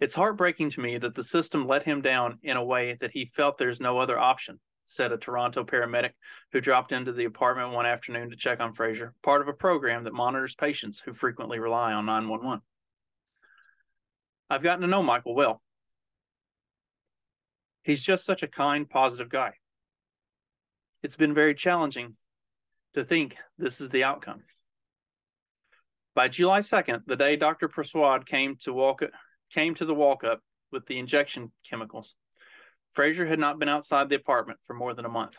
It's 0.00 0.14
heartbreaking 0.14 0.70
to 0.70 0.80
me 0.80 0.98
that 0.98 1.14
the 1.14 1.24
system 1.24 1.66
let 1.66 1.82
him 1.82 2.02
down 2.02 2.38
in 2.42 2.56
a 2.56 2.64
way 2.64 2.96
that 3.00 3.10
he 3.10 3.32
felt 3.34 3.58
there's 3.58 3.80
no 3.80 3.98
other 3.98 4.18
option, 4.18 4.60
said 4.86 5.10
a 5.10 5.16
Toronto 5.16 5.64
paramedic 5.64 6.12
who 6.52 6.60
dropped 6.60 6.92
into 6.92 7.12
the 7.12 7.24
apartment 7.24 7.72
one 7.72 7.86
afternoon 7.86 8.30
to 8.30 8.36
check 8.36 8.60
on 8.60 8.74
Fraser, 8.74 9.14
part 9.22 9.40
of 9.40 9.48
a 9.48 9.54
program 9.54 10.04
that 10.04 10.12
monitors 10.12 10.54
patients 10.54 11.00
who 11.00 11.14
frequently 11.14 11.58
rely 11.58 11.94
on 11.94 12.06
911. 12.06 12.60
I've 14.50 14.62
gotten 14.62 14.82
to 14.82 14.86
know 14.86 15.02
Michael 15.02 15.34
well. 15.34 15.62
He's 17.82 18.02
just 18.02 18.24
such 18.24 18.42
a 18.42 18.48
kind, 18.48 18.88
positive 18.88 19.28
guy. 19.28 19.52
It's 21.02 21.16
been 21.16 21.34
very 21.34 21.54
challenging 21.54 22.16
to 22.94 23.04
think 23.04 23.36
this 23.56 23.80
is 23.80 23.90
the 23.90 24.04
outcome. 24.04 24.42
By 26.14 26.28
July 26.28 26.60
2nd, 26.60 27.02
the 27.06 27.16
day 27.16 27.36
Dr. 27.36 27.68
Persaud 27.68 28.26
came 28.26 28.56
to 28.62 28.72
walk 28.72 29.02
came 29.52 29.74
to 29.76 29.84
the 29.84 29.94
walk 29.94 30.24
up 30.24 30.40
with 30.70 30.86
the 30.86 30.98
injection 30.98 31.52
chemicals, 31.68 32.14
Fraser 32.92 33.26
had 33.26 33.38
not 33.38 33.58
been 33.58 33.68
outside 33.68 34.08
the 34.08 34.16
apartment 34.16 34.58
for 34.64 34.74
more 34.74 34.94
than 34.94 35.04
a 35.04 35.10
month. 35.10 35.36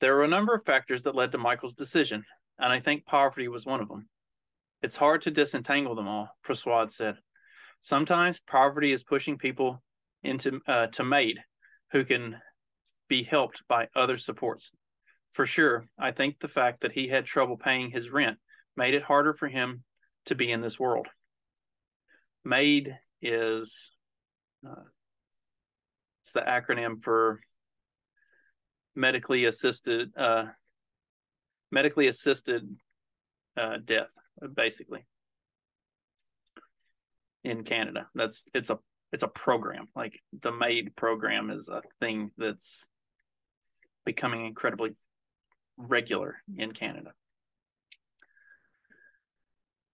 There 0.00 0.14
were 0.14 0.24
a 0.24 0.28
number 0.28 0.54
of 0.54 0.64
factors 0.64 1.02
that 1.02 1.14
led 1.14 1.32
to 1.32 1.38
Michael's 1.38 1.74
decision, 1.74 2.24
and 2.58 2.72
I 2.72 2.80
think 2.80 3.04
poverty 3.04 3.48
was 3.48 3.66
one 3.66 3.80
of 3.80 3.88
them. 3.88 4.08
It's 4.82 4.96
hard 4.96 5.22
to 5.22 5.30
disentangle 5.30 5.94
them 5.94 6.08
all, 6.08 6.30
Persaud 6.46 6.90
said. 6.90 7.18
Sometimes 7.80 8.40
poverty 8.40 8.92
is 8.92 9.02
pushing 9.02 9.38
people 9.38 9.82
into 10.22 10.60
uh, 10.66 10.88
to 10.88 11.04
MAID 11.04 11.38
who 11.92 12.04
can 12.04 12.36
be 13.08 13.22
helped 13.22 13.62
by 13.68 13.88
other 13.96 14.16
supports. 14.16 14.70
For 15.32 15.46
sure, 15.46 15.86
I 15.98 16.10
think 16.10 16.38
the 16.38 16.48
fact 16.48 16.82
that 16.82 16.92
he 16.92 17.08
had 17.08 17.24
trouble 17.24 17.56
paying 17.56 17.90
his 17.90 18.10
rent 18.10 18.38
made 18.76 18.94
it 18.94 19.02
harder 19.02 19.32
for 19.32 19.48
him 19.48 19.84
to 20.26 20.34
be 20.34 20.50
in 20.52 20.60
this 20.60 20.78
world. 20.78 21.08
MAID 22.44 22.96
is 23.22 23.90
uh, 24.66 24.84
it's 26.22 26.32
the 26.32 26.40
acronym 26.40 27.00
for 27.00 27.40
medically 28.94 29.46
assisted 29.46 30.10
uh, 30.16 30.46
medically 31.70 32.08
assisted 32.08 32.76
uh, 33.56 33.78
death, 33.84 34.10
basically 34.54 35.06
in 37.44 37.64
Canada. 37.64 38.08
That's 38.14 38.44
it's 38.54 38.70
a 38.70 38.78
it's 39.12 39.22
a 39.22 39.28
program. 39.28 39.86
Like 39.94 40.20
the 40.40 40.52
MAID 40.52 40.94
program 40.96 41.50
is 41.50 41.68
a 41.68 41.82
thing 42.00 42.30
that's 42.38 42.88
becoming 44.04 44.46
incredibly 44.46 44.92
regular 45.76 46.36
in 46.56 46.72
Canada. 46.72 47.12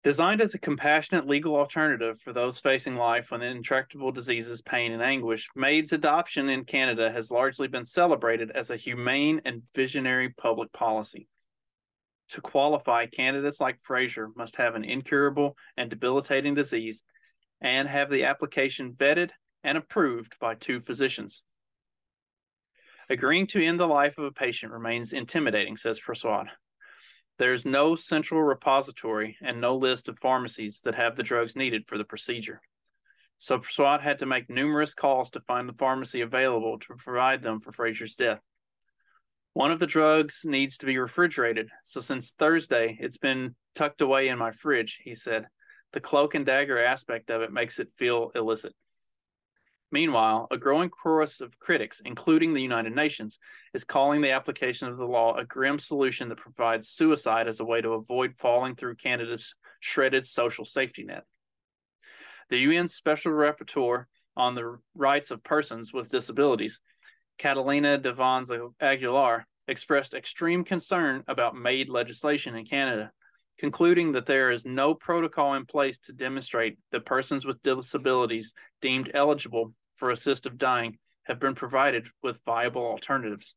Designed 0.05 0.41
as 0.41 0.55
a 0.55 0.61
compassionate 0.61 1.27
legal 1.27 1.57
alternative 1.57 2.21
for 2.21 2.33
those 2.33 2.61
facing 2.61 2.95
life 2.95 3.33
with 3.33 3.43
intractable 3.43 4.13
diseases, 4.13 4.63
pain, 4.63 4.93
and 4.93 5.03
anguish, 5.03 5.49
MAID's 5.57 5.93
adoption 5.93 6.49
in 6.49 6.65
Canada 6.65 7.11
has 7.11 7.33
largely 7.33 7.67
been 7.67 7.85
celebrated 7.85 8.53
as 8.53 8.71
a 8.71 8.77
humane 8.77 9.41
and 9.45 9.63
visionary 9.75 10.33
public 10.39 10.73
policy. 10.73 11.27
To 12.31 12.41
qualify, 12.41 13.07
candidates 13.07 13.61
like 13.61 13.81
Fraser 13.81 14.29
must 14.37 14.55
have 14.57 14.77
an 14.77 14.85
incurable 14.85 15.57
and 15.77 15.91
debilitating 15.91 16.55
disease 16.55 17.03
and 17.61 17.89
have 17.89 18.11
the 18.11 18.25
application 18.25 18.93
vetted 18.93 19.31
and 19.65 19.79
approved 19.79 20.39
by 20.39 20.55
two 20.55 20.81
physicians. 20.81 21.43
Agreeing 23.09 23.47
to 23.49 23.65
end 23.65 23.79
the 23.79 23.87
life 23.87 24.19
of 24.19 24.25
a 24.25 24.33
patient 24.33 24.73
remains 24.73 25.13
intimidating, 25.13 25.77
says 25.77 26.01
Persaud. 26.01 26.49
There's 27.39 27.67
no 27.67 27.95
central 27.95 28.43
repository 28.43 29.37
and 29.43 29.61
no 29.61 29.77
list 29.77 30.09
of 30.09 30.19
pharmacies 30.19 30.81
that 30.85 30.95
have 30.95 31.17
the 31.17 31.23
drugs 31.23 31.55
needed 31.55 31.85
for 31.87 31.99
the 31.99 32.05
procedure. 32.05 32.61
So 33.39 33.59
Persaud 33.59 34.01
had 34.01 34.21
to 34.21 34.27
make 34.27 34.49
numerous 34.49 34.95
calls 34.95 35.31
to 35.31 35.41
find 35.41 35.69
the 35.69 35.75
pharmacy 35.75 36.23
available 36.23 36.79
to 36.79 36.95
provide 36.97 37.43
them 37.43 37.61
for 37.61 37.73
Fraser's 37.73 38.17
death. 38.17 38.41
One 39.53 39.71
of 39.71 39.79
the 39.79 39.87
drugs 39.87 40.43
needs 40.45 40.79
to 40.79 40.87
be 40.87 40.99
refrigerated, 40.99 41.69
so 41.83 42.01
since 42.01 42.31
Thursday, 42.31 42.97
it's 43.01 43.19
been 43.19 43.55
tucked 43.75 44.01
away 44.01 44.29
in 44.29 44.39
my 44.39 44.53
fridge, 44.53 45.01
he 45.03 45.15
said. 45.15 45.47
The 45.93 46.01
cloak 46.01 46.35
and 46.35 46.45
dagger 46.45 46.83
aspect 46.83 47.31
of 47.31 47.43
it 47.43 47.53
makes 47.53 47.79
it 47.79 47.93
feel 47.97 48.31
illicit. 48.35 48.75
Meanwhile, 49.93 50.49
a 50.51 50.59
growing 50.59 50.91
chorus 50.91 51.41
of 51.41 51.59
critics, 51.61 52.03
including 52.05 52.53
the 52.53 52.63
United 52.63 52.95
Nations, 52.95 53.39
is 53.73 53.85
calling 53.85 54.21
the 54.21 54.33
application 54.33 54.89
of 54.89 54.97
the 54.97 55.07
law 55.07 55.37
a 55.37 55.45
grim 55.45 55.79
solution 55.79 56.29
that 56.29 56.39
provides 56.39 56.89
suicide 56.89 57.47
as 57.47 57.61
a 57.61 57.65
way 57.65 57.81
to 57.81 57.95
avoid 57.95 58.35
falling 58.37 58.75
through 58.75 58.97
Canada's 58.97 59.55
shredded 59.81 60.27
social 60.27 60.65
safety 60.65 61.05
net. 61.05 61.25
The 62.51 62.59
UN 62.59 62.89
Special 62.89 63.33
Rapporteur 63.33 64.07
on 64.37 64.55
the 64.55 64.79
Rights 64.95 65.31
of 65.31 65.45
Persons 65.45 65.93
with 65.93 66.11
Disabilities, 66.11 66.81
Catalina 67.39 67.99
Devandas 67.99 68.73
Aguilar, 68.81 69.47
expressed 69.69 70.15
extreme 70.15 70.65
concern 70.65 71.23
about 71.29 71.57
MAID 71.57 71.89
legislation 71.89 72.57
in 72.57 72.65
Canada 72.65 73.13
concluding 73.59 74.13
that 74.13 74.27
there 74.27 74.51
is 74.51 74.67
no 74.67 74.95
protocol 74.95 75.55
in 75.55 75.67
place 75.67 75.99
to 75.99 76.13
demonstrate 76.13 76.79
that 76.93 77.07
persons 77.07 77.45
with 77.45 77.63
disabilities 77.63 78.55
deemed 78.83 79.11
eligible 79.15 79.73
for 79.95 80.13
assistive 80.13 80.57
dying 80.57 80.99
have 81.25 81.41
been 81.41 81.55
provided 81.55 82.09
with 82.23 82.41
viable 82.45 82.85
alternatives. 82.85 83.55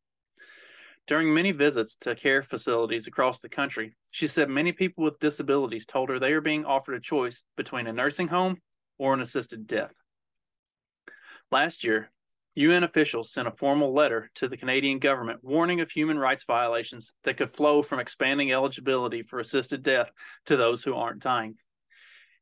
During 1.07 1.33
many 1.33 1.51
visits 1.51 1.95
to 2.01 2.15
care 2.15 2.43
facilities 2.43 3.07
across 3.07 3.39
the 3.39 3.49
country, 3.49 3.95
she 4.11 4.27
said 4.27 4.49
many 4.49 4.71
people 4.71 5.03
with 5.03 5.19
disabilities 5.19 5.85
told 5.85 6.09
her 6.09 6.19
they 6.19 6.33
are 6.33 6.41
being 6.41 6.65
offered 6.65 6.95
a 6.95 6.99
choice 6.99 7.43
between 7.57 7.87
a 7.87 7.93
nursing 7.93 8.27
home 8.27 8.57
or 8.97 9.13
an 9.13 9.21
assisted 9.21 9.65
death. 9.65 9.93
Last 11.51 11.83
year, 11.83 12.11
UN 12.59 12.83
officials 12.83 13.31
sent 13.31 13.47
a 13.47 13.51
formal 13.51 13.93
letter 13.93 14.29
to 14.35 14.49
the 14.49 14.57
Canadian 14.57 14.99
government 14.99 15.39
warning 15.41 15.79
of 15.79 15.89
human 15.89 16.19
rights 16.19 16.43
violations 16.43 17.13
that 17.23 17.37
could 17.37 17.49
flow 17.49 17.81
from 17.81 18.01
expanding 18.01 18.51
eligibility 18.51 19.23
for 19.23 19.39
assisted 19.39 19.81
death 19.81 20.11
to 20.45 20.57
those 20.57 20.83
who 20.83 20.93
aren't 20.93 21.21
dying. 21.21 21.55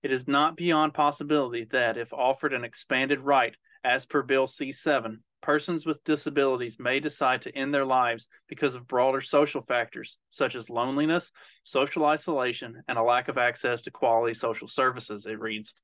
It 0.02 0.12
is 0.12 0.28
not 0.28 0.58
beyond 0.58 0.96
possibility 0.96 1.66
that, 1.66 1.98
if 1.98 2.14
offered 2.14 2.54
an 2.54 2.64
expanded 2.64 3.20
right 3.20 3.56
as 3.84 4.08
per 4.08 4.24
Bill 4.24 4.48
C 4.48 4.72
7, 4.72 5.24
persons 5.42 5.86
with 5.86 6.04
disabilities 6.04 6.80
may 6.80 7.00
decide 7.00 7.44
to 7.44 7.56
end 7.56 7.72
their 7.72 7.86
lives 7.86 8.28
because 8.50 8.74
of 8.74 8.88
broader 8.88 9.22
social 9.22 9.62
factors 9.62 10.18
such 10.32 10.56
as 10.56 10.68
loneliness, 10.68 11.32
social 11.62 12.06
isolation, 12.06 12.82
and 12.88 12.98
a 12.98 13.04
lack 13.04 13.28
of 13.28 13.38
access 13.38 13.84
to 13.84 13.92
quality 13.92 14.34
social 14.34 14.68
services, 14.68 15.28
it 15.28 15.40
reads. 15.40 15.76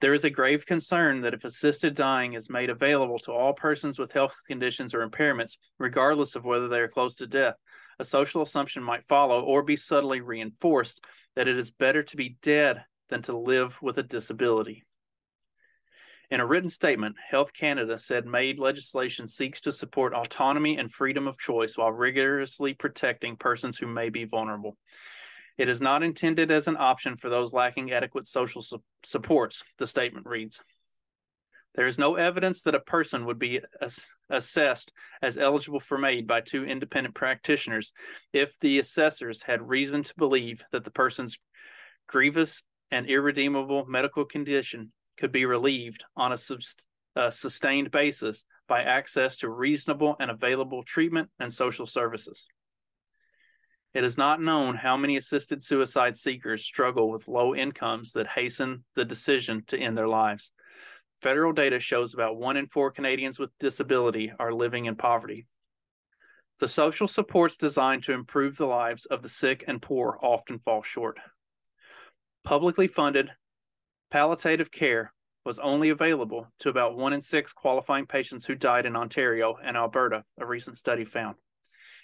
There 0.00 0.14
is 0.14 0.24
a 0.24 0.30
grave 0.30 0.64
concern 0.64 1.20
that 1.22 1.34
if 1.34 1.44
assisted 1.44 1.94
dying 1.94 2.32
is 2.32 2.48
made 2.48 2.70
available 2.70 3.18
to 3.20 3.32
all 3.32 3.52
persons 3.52 3.98
with 3.98 4.12
health 4.12 4.34
conditions 4.46 4.94
or 4.94 5.06
impairments, 5.06 5.58
regardless 5.78 6.36
of 6.36 6.44
whether 6.44 6.68
they 6.68 6.80
are 6.80 6.88
close 6.88 7.16
to 7.16 7.26
death, 7.26 7.56
a 7.98 8.04
social 8.04 8.40
assumption 8.40 8.82
might 8.82 9.04
follow 9.04 9.42
or 9.42 9.62
be 9.62 9.76
subtly 9.76 10.22
reinforced 10.22 11.04
that 11.36 11.48
it 11.48 11.58
is 11.58 11.70
better 11.70 12.02
to 12.02 12.16
be 12.16 12.36
dead 12.40 12.82
than 13.10 13.20
to 13.22 13.36
live 13.36 13.80
with 13.82 13.98
a 13.98 14.02
disability. 14.02 14.84
In 16.30 16.40
a 16.40 16.46
written 16.46 16.70
statement, 16.70 17.16
Health 17.28 17.52
Canada 17.52 17.98
said 17.98 18.24
MAID 18.24 18.58
legislation 18.58 19.26
seeks 19.26 19.60
to 19.62 19.72
support 19.72 20.14
autonomy 20.14 20.78
and 20.78 20.90
freedom 20.90 21.26
of 21.26 21.38
choice 21.38 21.76
while 21.76 21.92
rigorously 21.92 22.72
protecting 22.72 23.36
persons 23.36 23.76
who 23.76 23.86
may 23.86 24.08
be 24.08 24.24
vulnerable. 24.24 24.78
It 25.60 25.68
is 25.68 25.82
not 25.82 26.02
intended 26.02 26.50
as 26.50 26.68
an 26.68 26.78
option 26.78 27.18
for 27.18 27.28
those 27.28 27.52
lacking 27.52 27.92
adequate 27.92 28.26
social 28.26 28.62
su- 28.62 28.82
supports, 29.02 29.62
the 29.76 29.86
statement 29.86 30.24
reads. 30.24 30.64
There 31.74 31.86
is 31.86 31.98
no 31.98 32.14
evidence 32.14 32.62
that 32.62 32.74
a 32.74 32.80
person 32.80 33.26
would 33.26 33.38
be 33.38 33.60
ass- 33.82 34.08
assessed 34.30 34.90
as 35.20 35.36
eligible 35.36 35.78
for 35.78 35.98
MAID 35.98 36.26
by 36.26 36.40
two 36.40 36.64
independent 36.64 37.14
practitioners 37.14 37.92
if 38.32 38.58
the 38.60 38.78
assessors 38.78 39.42
had 39.42 39.68
reason 39.68 40.02
to 40.02 40.14
believe 40.16 40.64
that 40.72 40.84
the 40.84 40.90
person's 40.90 41.36
grievous 42.06 42.62
and 42.90 43.06
irredeemable 43.06 43.84
medical 43.84 44.24
condition 44.24 44.92
could 45.18 45.30
be 45.30 45.44
relieved 45.44 46.02
on 46.16 46.32
a, 46.32 46.38
a 47.16 47.30
sustained 47.30 47.90
basis 47.90 48.46
by 48.66 48.82
access 48.82 49.36
to 49.36 49.50
reasonable 49.50 50.16
and 50.20 50.30
available 50.30 50.82
treatment 50.84 51.28
and 51.38 51.52
social 51.52 51.84
services. 51.84 52.46
It 53.92 54.04
is 54.04 54.16
not 54.16 54.40
known 54.40 54.76
how 54.76 54.96
many 54.96 55.16
assisted 55.16 55.62
suicide 55.64 56.16
seekers 56.16 56.64
struggle 56.64 57.10
with 57.10 57.26
low 57.26 57.54
incomes 57.54 58.12
that 58.12 58.28
hasten 58.28 58.84
the 58.94 59.04
decision 59.04 59.64
to 59.66 59.78
end 59.78 59.98
their 59.98 60.08
lives. 60.08 60.52
Federal 61.22 61.52
data 61.52 61.80
shows 61.80 62.14
about 62.14 62.36
one 62.36 62.56
in 62.56 62.66
four 62.66 62.90
Canadians 62.92 63.38
with 63.38 63.50
disability 63.58 64.32
are 64.38 64.52
living 64.52 64.86
in 64.86 64.94
poverty. 64.94 65.46
The 66.60 66.68
social 66.68 67.08
supports 67.08 67.56
designed 67.56 68.04
to 68.04 68.12
improve 68.12 68.56
the 68.56 68.66
lives 68.66 69.06
of 69.06 69.22
the 69.22 69.28
sick 69.28 69.64
and 69.66 69.82
poor 69.82 70.18
often 70.22 70.58
fall 70.60 70.82
short. 70.82 71.18
Publicly 72.44 72.86
funded 72.86 73.30
palliative 74.10 74.70
care 74.70 75.12
was 75.44 75.58
only 75.58 75.88
available 75.88 76.46
to 76.60 76.68
about 76.68 76.96
one 76.96 77.12
in 77.12 77.20
six 77.20 77.52
qualifying 77.52 78.06
patients 78.06 78.44
who 78.44 78.54
died 78.54 78.86
in 78.86 78.94
Ontario 78.94 79.56
and 79.62 79.76
Alberta, 79.76 80.24
a 80.38 80.46
recent 80.46 80.78
study 80.78 81.04
found. 81.04 81.36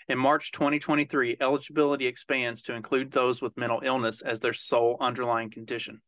In 0.08 0.18
March 0.18 0.52
2023, 0.52 1.38
eligibility 1.40 2.06
expands 2.06 2.62
to 2.62 2.75
include 2.75 3.10
those 3.10 3.42
with 3.42 3.56
mental 3.56 3.80
illness 3.84 4.20
as 4.22 4.38
their 4.38 4.52
sole 4.52 4.96
underlying 5.00 5.50
condition. 5.50 6.00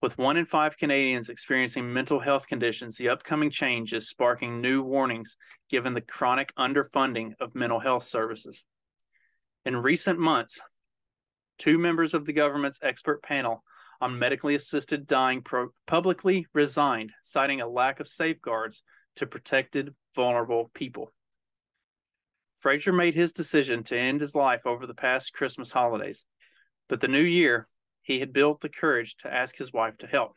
With 0.00 0.18
one 0.18 0.36
in 0.36 0.46
five 0.46 0.76
Canadians 0.76 1.28
experiencing 1.28 1.92
mental 1.92 2.18
health 2.18 2.48
conditions, 2.48 2.96
the 2.96 3.10
upcoming 3.10 3.52
change 3.52 3.92
is 3.92 4.08
sparking 4.08 4.60
new 4.60 4.82
warnings 4.82 5.36
given 5.70 5.94
the 5.94 6.00
chronic 6.00 6.52
underfunding 6.56 7.34
of 7.38 7.54
mental 7.54 7.78
health 7.78 8.02
services. 8.02 8.64
In 9.64 9.76
recent 9.76 10.18
months, 10.18 10.60
two 11.58 11.78
members 11.78 12.12
of 12.12 12.26
the 12.26 12.32
government's 12.32 12.80
expert 12.82 13.22
panel 13.22 13.62
on 14.00 14.18
medically 14.18 14.56
assisted 14.56 15.06
dying 15.06 15.42
pro- 15.42 15.68
publicly 15.86 16.48
resigned, 16.52 17.12
citing 17.22 17.60
a 17.60 17.68
lack 17.68 18.00
of 18.00 18.08
safeguards 18.08 18.82
to 19.14 19.28
protected 19.28 19.94
vulnerable 20.16 20.72
people. 20.74 21.12
Fraser 22.62 22.92
made 22.92 23.16
his 23.16 23.32
decision 23.32 23.82
to 23.82 23.98
end 23.98 24.20
his 24.20 24.36
life 24.36 24.66
over 24.66 24.86
the 24.86 24.94
past 24.94 25.32
Christmas 25.32 25.72
holidays, 25.72 26.24
but 26.88 27.00
the 27.00 27.08
new 27.08 27.20
year 27.20 27.66
he 28.02 28.20
had 28.20 28.32
built 28.32 28.60
the 28.60 28.68
courage 28.68 29.16
to 29.16 29.34
ask 29.34 29.58
his 29.58 29.72
wife 29.72 29.98
to 29.98 30.06
help. 30.06 30.34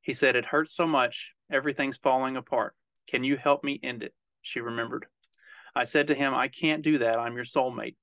He 0.00 0.12
said, 0.12 0.34
It 0.34 0.44
hurts 0.44 0.74
so 0.74 0.88
much. 0.88 1.32
Everything's 1.52 1.98
falling 1.98 2.36
apart. 2.36 2.74
Can 3.08 3.22
you 3.22 3.36
help 3.36 3.62
me 3.62 3.78
end 3.80 4.02
it? 4.02 4.12
She 4.42 4.58
remembered. 4.60 5.06
I 5.72 5.84
said 5.84 6.08
to 6.08 6.16
him, 6.16 6.34
I 6.34 6.48
can't 6.48 6.82
do 6.82 6.98
that. 6.98 7.20
I'm 7.20 7.36
your 7.36 7.44
soulmate. 7.44 7.94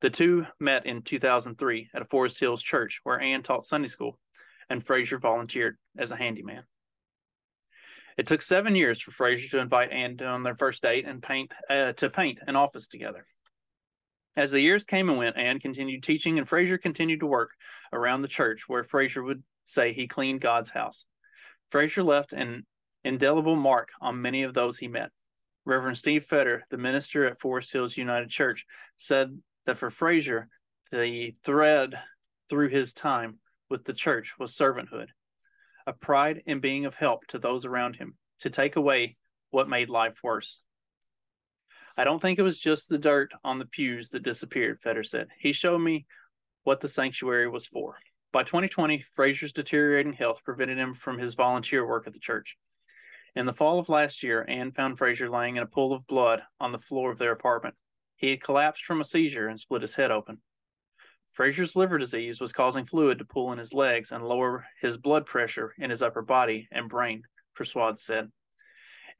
The 0.00 0.08
two 0.08 0.46
met 0.58 0.86
in 0.86 1.02
2003 1.02 1.90
at 1.92 2.00
a 2.00 2.06
Forest 2.06 2.40
Hills 2.40 2.62
church 2.62 3.00
where 3.02 3.20
Anne 3.20 3.42
taught 3.42 3.66
Sunday 3.66 3.88
school 3.88 4.18
and 4.70 4.82
Fraser 4.82 5.18
volunteered 5.18 5.76
as 5.98 6.10
a 6.10 6.16
handyman. 6.16 6.62
It 8.16 8.26
took 8.26 8.42
seven 8.42 8.74
years 8.74 9.00
for 9.00 9.10
Fraser 9.10 9.48
to 9.50 9.58
invite 9.58 9.92
Anne 9.92 10.20
on 10.20 10.42
their 10.42 10.56
first 10.56 10.82
date 10.82 11.06
and 11.06 11.22
paint 11.22 11.52
uh, 11.68 11.92
to 11.94 12.10
paint 12.10 12.38
an 12.46 12.56
office 12.56 12.86
together. 12.86 13.26
As 14.36 14.50
the 14.50 14.60
years 14.60 14.84
came 14.84 15.08
and 15.08 15.18
went, 15.18 15.36
Anne 15.36 15.58
continued 15.58 16.02
teaching, 16.02 16.38
and 16.38 16.48
Fraser 16.48 16.78
continued 16.78 17.20
to 17.20 17.26
work 17.26 17.50
around 17.92 18.22
the 18.22 18.28
church 18.28 18.68
where 18.68 18.84
Fraser 18.84 19.22
would 19.22 19.42
say 19.64 19.92
he 19.92 20.06
cleaned 20.06 20.40
God's 20.40 20.70
house. 20.70 21.06
Fraser 21.70 22.02
left 22.02 22.32
an 22.32 22.66
indelible 23.04 23.56
mark 23.56 23.90
on 24.00 24.22
many 24.22 24.42
of 24.42 24.54
those 24.54 24.78
he 24.78 24.88
met. 24.88 25.10
Reverend 25.64 25.98
Steve 25.98 26.24
Fetter, 26.24 26.64
the 26.70 26.78
minister 26.78 27.26
at 27.26 27.38
Forest 27.38 27.72
Hills 27.72 27.96
United 27.96 28.30
Church, 28.30 28.66
said 28.96 29.38
that 29.66 29.78
for 29.78 29.90
Fraser, 29.90 30.48
the 30.90 31.34
thread 31.44 31.98
through 32.48 32.68
his 32.68 32.92
time 32.92 33.38
with 33.68 33.84
the 33.84 33.92
church 33.92 34.34
was 34.38 34.56
servanthood, 34.56 35.08
a 35.86 35.92
pride 35.92 36.42
in 36.46 36.60
being 36.60 36.84
of 36.84 36.94
help 36.94 37.26
to 37.28 37.38
those 37.38 37.64
around 37.64 37.96
him, 37.96 38.14
to 38.40 38.50
take 38.50 38.76
away 38.76 39.16
what 39.50 39.68
made 39.68 39.88
life 39.88 40.18
worse. 40.22 40.62
I 41.96 42.04
don't 42.04 42.20
think 42.20 42.38
it 42.38 42.42
was 42.42 42.58
just 42.58 42.88
the 42.88 42.98
dirt 42.98 43.32
on 43.44 43.58
the 43.58 43.66
pews 43.66 44.10
that 44.10 44.22
disappeared, 44.22 44.80
Fetter 44.80 45.02
said. 45.02 45.28
He 45.38 45.52
showed 45.52 45.78
me 45.78 46.06
what 46.62 46.80
the 46.80 46.88
sanctuary 46.88 47.48
was 47.48 47.66
for. 47.66 47.96
By 48.32 48.44
2020, 48.44 49.04
Fraser's 49.12 49.52
deteriorating 49.52 50.12
health 50.12 50.42
prevented 50.44 50.78
him 50.78 50.94
from 50.94 51.18
his 51.18 51.34
volunteer 51.34 51.86
work 51.86 52.06
at 52.06 52.12
the 52.12 52.20
church. 52.20 52.56
In 53.34 53.46
the 53.46 53.52
fall 53.52 53.78
of 53.78 53.88
last 53.88 54.22
year, 54.22 54.44
Anne 54.48 54.72
found 54.72 54.98
Fraser 54.98 55.28
lying 55.28 55.56
in 55.56 55.62
a 55.62 55.66
pool 55.66 55.92
of 55.92 56.06
blood 56.06 56.42
on 56.60 56.72
the 56.72 56.78
floor 56.78 57.10
of 57.10 57.18
their 57.18 57.32
apartment. 57.32 57.74
He 58.16 58.30
had 58.30 58.42
collapsed 58.42 58.84
from 58.84 59.00
a 59.00 59.04
seizure 59.04 59.48
and 59.48 59.58
split 59.58 59.82
his 59.82 59.94
head 59.94 60.10
open. 60.10 60.40
Fraser's 61.32 61.76
liver 61.76 61.98
disease 61.98 62.40
was 62.40 62.52
causing 62.52 62.84
fluid 62.84 63.18
to 63.18 63.24
pool 63.24 63.52
in 63.52 63.58
his 63.58 63.72
legs 63.72 64.12
and 64.12 64.26
lower 64.26 64.66
his 64.80 64.96
blood 64.96 65.26
pressure 65.26 65.74
in 65.78 65.90
his 65.90 66.02
upper 66.02 66.22
body 66.22 66.68
and 66.72 66.88
brain, 66.88 67.22
Persaud 67.56 67.98
said. 67.98 68.30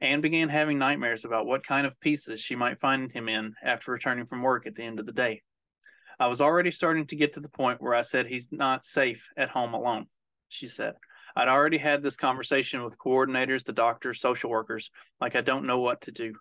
Anne 0.01 0.21
began 0.21 0.49
having 0.49 0.77
nightmares 0.77 1.25
about 1.25 1.45
what 1.45 1.65
kind 1.65 1.85
of 1.85 1.99
pieces 1.99 2.41
she 2.41 2.55
might 2.55 2.79
find 2.79 3.11
him 3.11 3.29
in 3.29 3.53
after 3.63 3.91
returning 3.91 4.25
from 4.25 4.41
work 4.41 4.65
at 4.65 4.75
the 4.75 4.83
end 4.83 4.99
of 4.99 5.05
the 5.05 5.11
day. 5.11 5.41
I 6.19 6.27
was 6.27 6.41
already 6.41 6.71
starting 6.71 7.05
to 7.07 7.15
get 7.15 7.33
to 7.33 7.39
the 7.39 7.49
point 7.49 7.81
where 7.81 7.95
I 7.95 8.01
said 8.01 8.27
he's 8.27 8.51
not 8.51 8.83
safe 8.83 9.29
at 9.37 9.49
home 9.49 9.73
alone, 9.73 10.07
she 10.49 10.67
said. 10.67 10.95
I'd 11.35 11.47
already 11.47 11.77
had 11.77 12.03
this 12.03 12.17
conversation 12.17 12.83
with 12.83 12.97
coordinators, 12.97 13.63
the 13.63 13.73
doctors, 13.73 14.19
social 14.19 14.49
workers, 14.49 14.91
like 15.19 15.35
I 15.35 15.41
don't 15.41 15.65
know 15.65 15.79
what 15.79 16.01
to 16.01 16.11
do. 16.11 16.33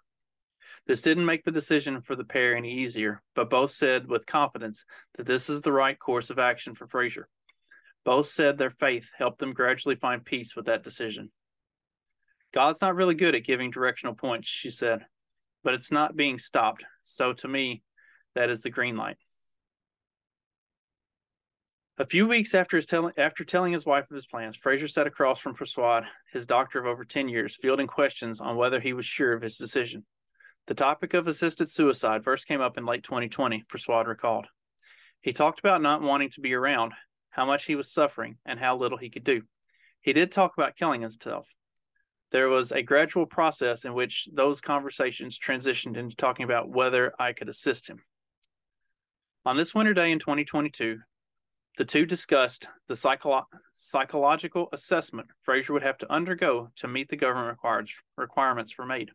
This 0.86 1.02
didn't 1.02 1.26
make 1.26 1.44
the 1.44 1.50
decision 1.50 2.00
for 2.00 2.16
the 2.16 2.24
pair 2.24 2.56
any 2.56 2.80
easier, 2.80 3.22
but 3.34 3.50
both 3.50 3.70
said 3.70 4.08
with 4.08 4.26
confidence 4.26 4.84
that 5.16 5.26
this 5.26 5.48
is 5.48 5.60
the 5.60 5.72
right 5.72 5.98
course 5.98 6.30
of 6.30 6.38
action 6.38 6.74
for 6.74 6.86
Fraser. 6.86 7.28
Both 8.04 8.26
said 8.26 8.56
their 8.56 8.70
faith 8.70 9.10
helped 9.16 9.38
them 9.38 9.52
gradually 9.52 9.96
find 9.96 10.24
peace 10.24 10.56
with 10.56 10.66
that 10.66 10.82
decision. 10.82 11.30
God's 12.52 12.80
not 12.80 12.96
really 12.96 13.14
good 13.14 13.34
at 13.34 13.44
giving 13.44 13.70
directional 13.70 14.14
points, 14.14 14.48
she 14.48 14.70
said, 14.70 15.06
but 15.62 15.74
it's 15.74 15.92
not 15.92 16.16
being 16.16 16.38
stopped. 16.38 16.84
So 17.04 17.32
to 17.34 17.48
me, 17.48 17.82
that 18.34 18.50
is 18.50 18.62
the 18.62 18.70
green 18.70 18.96
light. 18.96 19.16
A 21.98 22.06
few 22.06 22.26
weeks 22.26 22.54
after 22.54 22.78
his 22.78 22.86
tell- 22.86 23.12
after 23.18 23.44
telling 23.44 23.74
his 23.74 23.84
wife 23.84 24.10
of 24.10 24.14
his 24.14 24.26
plans, 24.26 24.56
Fraser 24.56 24.88
sat 24.88 25.06
across 25.06 25.38
from 25.38 25.54
Persaud, 25.54 26.06
his 26.32 26.46
doctor 26.46 26.78
of 26.78 26.86
over 26.86 27.04
10 27.04 27.28
years, 27.28 27.56
fielding 27.60 27.86
questions 27.86 28.40
on 28.40 28.56
whether 28.56 28.80
he 28.80 28.94
was 28.94 29.04
sure 29.04 29.34
of 29.34 29.42
his 29.42 29.58
decision. 29.58 30.06
The 30.70 30.76
topic 30.76 31.14
of 31.14 31.26
assisted 31.26 31.68
suicide 31.68 32.22
first 32.22 32.46
came 32.46 32.60
up 32.60 32.78
in 32.78 32.86
late 32.86 33.02
2020, 33.02 33.64
Persaud 33.68 34.06
recalled. 34.06 34.46
He 35.20 35.32
talked 35.32 35.58
about 35.58 35.82
not 35.82 36.00
wanting 36.00 36.30
to 36.30 36.40
be 36.40 36.54
around, 36.54 36.92
how 37.30 37.44
much 37.44 37.64
he 37.64 37.74
was 37.74 37.92
suffering, 37.92 38.38
and 38.46 38.56
how 38.56 38.76
little 38.76 38.96
he 38.96 39.10
could 39.10 39.24
do. 39.24 39.42
He 40.00 40.12
did 40.12 40.30
talk 40.30 40.52
about 40.56 40.76
killing 40.76 41.00
himself, 41.00 41.48
there 42.30 42.48
was 42.48 42.70
a 42.70 42.82
gradual 42.82 43.26
process 43.26 43.84
in 43.84 43.94
which 43.94 44.28
those 44.32 44.60
conversations 44.60 45.36
transitioned 45.36 45.96
into 45.96 46.14
talking 46.14 46.44
about 46.44 46.70
whether 46.70 47.12
I 47.18 47.32
could 47.32 47.48
assist 47.48 47.88
him. 47.88 48.04
On 49.44 49.56
this 49.56 49.74
winter 49.74 49.92
day 49.92 50.12
in 50.12 50.20
2022, 50.20 51.00
the 51.78 51.84
two 51.84 52.06
discussed 52.06 52.68
the 52.86 52.94
psycholo- 52.94 53.46
psychological 53.74 54.68
assessment 54.72 55.26
Fraser 55.42 55.72
would 55.72 55.82
have 55.82 55.98
to 55.98 56.12
undergo 56.12 56.68
to 56.76 56.86
meet 56.86 57.08
the 57.08 57.16
government 57.16 57.58
requirements 58.16 58.70
for 58.70 58.86
MAID. 58.86 59.10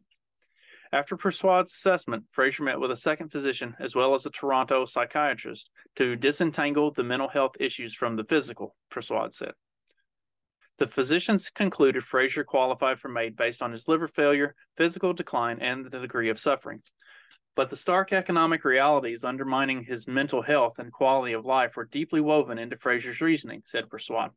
After 0.92 1.18
Persaud's 1.18 1.72
assessment, 1.72 2.26
Fraser 2.32 2.64
met 2.64 2.80
with 2.80 2.92
a 2.92 2.96
second 2.96 3.30
physician 3.30 3.76
as 3.80 3.96
well 3.96 4.14
as 4.14 4.26
a 4.26 4.30
Toronto 4.30 4.86
psychiatrist 4.86 5.70
to 5.96 6.16
disentangle 6.16 6.92
the 6.92 7.04
mental 7.04 7.28
health 7.28 7.54
issues 7.60 7.94
from 7.94 8.14
the 8.14 8.24
physical, 8.24 8.76
Persaud 8.92 9.34
said. 9.34 9.54
The 10.78 10.88
physicians 10.88 11.50
concluded 11.50 12.04
Fraser 12.04 12.44
qualified 12.44 13.00
for 13.00 13.08
MAID 13.10 13.36
based 13.36 13.64
on 13.64 13.72
his 13.72 13.88
liver 13.88 14.08
failure, 14.08 14.56
physical 14.76 15.14
decline, 15.14 15.60
and 15.60 15.86
the 15.86 16.00
degree 16.00 16.30
of 16.30 16.40
suffering. 16.40 16.82
But 17.56 17.70
the 17.70 17.78
stark 17.78 18.12
economic 18.12 18.66
realities 18.66 19.24
undermining 19.24 19.84
his 19.84 20.08
mental 20.08 20.42
health 20.42 20.78
and 20.78 20.92
quality 20.92 21.32
of 21.32 21.46
life 21.46 21.78
were 21.78 21.86
deeply 21.86 22.20
woven 22.20 22.58
into 22.58 22.78
Fraser's 22.78 23.22
reasoning, 23.22 23.62
said 23.64 23.90
Persaud. 23.90 24.32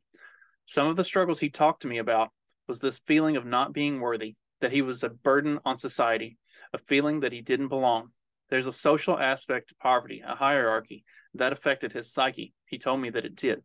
Some 0.66 0.86
of 0.86 0.94
the 0.94 1.02
struggles 1.02 1.40
he 1.40 1.50
talked 1.50 1.82
to 1.82 1.88
me 1.88 1.98
about 1.98 2.30
was 2.68 2.78
this 2.78 3.00
feeling 3.00 3.36
of 3.36 3.44
not 3.44 3.72
being 3.72 3.98
worthy, 3.98 4.36
that 4.60 4.72
he 4.72 4.82
was 4.82 5.02
a 5.02 5.08
burden 5.08 5.58
on 5.64 5.78
society, 5.78 6.38
a 6.72 6.78
feeling 6.78 7.20
that 7.20 7.32
he 7.32 7.40
didn't 7.40 7.68
belong. 7.68 8.10
There's 8.50 8.66
a 8.66 8.72
social 8.72 9.18
aspect 9.18 9.68
to 9.68 9.74
poverty, 9.76 10.22
a 10.26 10.34
hierarchy 10.34 11.04
that 11.34 11.52
affected 11.52 11.92
his 11.92 12.12
psyche. 12.12 12.54
He 12.66 12.78
told 12.78 13.00
me 13.00 13.10
that 13.10 13.24
it 13.24 13.36
did. 13.36 13.62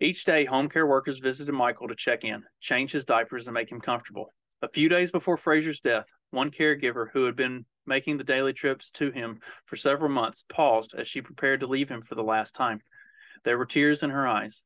Each 0.00 0.24
day, 0.24 0.44
home 0.44 0.68
care 0.68 0.86
workers 0.86 1.20
visited 1.20 1.52
Michael 1.52 1.88
to 1.88 1.94
check 1.94 2.24
in, 2.24 2.42
change 2.60 2.92
his 2.92 3.04
diapers, 3.04 3.46
and 3.46 3.54
make 3.54 3.70
him 3.70 3.80
comfortable. 3.80 4.34
A 4.60 4.68
few 4.68 4.88
days 4.88 5.10
before 5.10 5.36
Fraser's 5.36 5.80
death, 5.80 6.06
one 6.30 6.50
caregiver 6.50 7.06
who 7.12 7.24
had 7.24 7.36
been 7.36 7.66
making 7.86 8.16
the 8.16 8.24
daily 8.24 8.52
trips 8.52 8.90
to 8.92 9.10
him 9.10 9.40
for 9.66 9.76
several 9.76 10.10
months 10.10 10.44
paused 10.48 10.94
as 10.96 11.06
she 11.08 11.20
prepared 11.20 11.60
to 11.60 11.66
leave 11.66 11.88
him 11.88 12.00
for 12.00 12.14
the 12.14 12.22
last 12.22 12.54
time. 12.54 12.80
There 13.44 13.58
were 13.58 13.66
tears 13.66 14.02
in 14.02 14.10
her 14.10 14.26
eyes. 14.26 14.62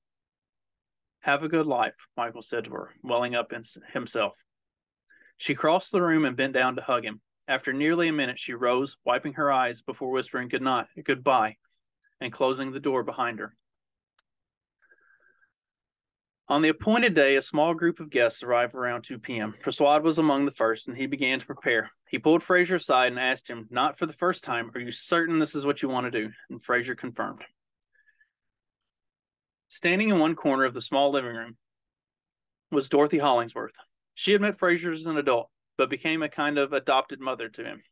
Have 1.27 1.43
a 1.43 1.49
good 1.49 1.67
life, 1.67 1.97
Michael 2.17 2.41
said 2.41 2.67
to 2.67 2.71
her, 2.71 2.91
welling 3.03 3.35
up 3.35 3.53
in 3.53 3.65
himself. 3.93 4.37
She 5.37 5.57
crossed 5.57 5.91
the 5.91 6.01
room 6.01 6.25
and 6.25 6.37
bent 6.37 6.53
down 6.53 6.77
to 6.77 6.83
hug 6.83 7.05
him. 7.05 7.21
After 7.49 7.73
nearly 7.73 8.07
a 8.07 8.13
minute, 8.13 8.39
she 8.39 8.55
rose, 8.55 8.97
wiping 9.05 9.33
her 9.33 9.51
eyes 9.51 9.83
before 9.83 10.13
whispering 10.13 10.47
good 10.47 10.63
night, 10.63 10.87
goodbye, 11.05 11.57
and 12.21 12.33
closing 12.33 12.71
the 12.71 12.79
door 12.79 13.03
behind 13.03 13.41
her. 13.41 13.57
On 16.47 16.63
the 16.63 16.69
appointed 16.69 17.15
day, 17.15 17.35
a 17.35 17.43
small 17.43 17.75
group 17.75 17.99
of 17.99 18.09
guests 18.09 18.45
arrived 18.45 18.77
around 18.77 19.03
2 19.03 19.19
p.m. 19.19 19.53
Persaud 19.65 20.05
was 20.05 20.19
among 20.19 20.45
the 20.45 20.53
first, 20.53 20.87
and 20.87 20.97
he 20.97 21.07
began 21.07 21.41
to 21.41 21.47
prepare. 21.47 21.91
He 22.09 22.21
pulled 22.21 22.45
Fraser 22.45 22.77
aside 22.77 23.11
and 23.11 23.19
asked 23.19 23.51
him, 23.51 23.67
not 23.69 23.99
for 23.99 24.07
the 24.07 24.13
first 24.13 24.45
time, 24.45 24.71
Are 24.77 24.81
you 24.81 24.93
certain 24.93 25.41
this 25.41 25.57
is 25.57 25.67
what 25.67 25.83
you 25.83 25.89
want 25.89 26.05
to 26.05 26.13
do? 26.13 26.31
And 26.51 26.63
Fraser 26.63 26.95
confirmed. 26.95 27.43
Standing 29.77 30.09
in 30.09 30.19
one 30.19 30.35
corner 30.35 30.65
of 30.65 30.73
the 30.73 30.81
small 30.81 31.13
living 31.13 31.37
room 31.37 31.59
was 32.71 32.89
Dorothy 32.89 33.19
Hollingsworth. 33.19 33.75
She 34.15 34.33
had 34.33 34.41
met 34.41 34.57
Fraser 34.57 34.91
as 34.91 35.05
an 35.05 35.19
adult, 35.19 35.51
but 35.77 35.91
became 35.91 36.23
a 36.23 36.31
kind 36.31 36.57
of 36.57 36.73
adopted 36.73 37.21
mother 37.21 37.51
to 37.51 37.63
him. 37.63 37.83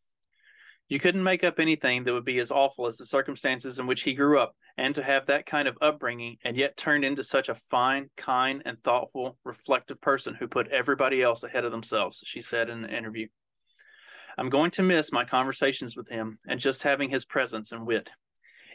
You 0.89 0.99
couldn't 0.99 1.23
make 1.23 1.45
up 1.45 1.61
anything 1.61 2.05
that 2.05 2.15
would 2.15 2.25
be 2.25 2.39
as 2.39 2.51
awful 2.51 2.87
as 2.87 2.97
the 2.97 3.05
circumstances 3.05 3.79
in 3.79 3.87
which 3.87 4.01
he 4.01 4.15
grew 4.15 4.39
up, 4.39 4.57
and 4.79 4.95
to 4.95 5.03
have 5.03 5.27
that 5.27 5.45
kind 5.45 5.69
of 5.69 5.77
upbringing 5.83 6.39
and 6.43 6.57
yet 6.57 6.79
turned 6.79 7.05
into 7.05 7.23
such 7.23 7.51
a 7.51 7.55
fine, 7.55 8.09
kind, 8.17 8.63
and 8.65 8.83
thoughtful, 8.83 9.37
reflective 9.45 10.01
person 10.01 10.35
who 10.35 10.49
put 10.49 10.69
everybody 10.69 11.23
else 11.23 11.43
ahead 11.43 11.67
of 11.67 11.71
themselves, 11.71 12.25
she 12.25 12.41
said 12.41 12.71
in 12.71 12.85
an 12.85 12.95
interview. 12.95 13.29
I'm 14.39 14.49
going 14.49 14.71
to 14.71 14.83
miss 14.83 15.13
my 15.13 15.27
conversations 15.27 15.99
with 15.99 16.09
him 16.09 16.39
and 16.49 16.59
just 16.59 16.83
having 16.83 17.11
his 17.11 17.27
presence 17.27 17.73
and 17.73 17.87
wit. 17.87 18.09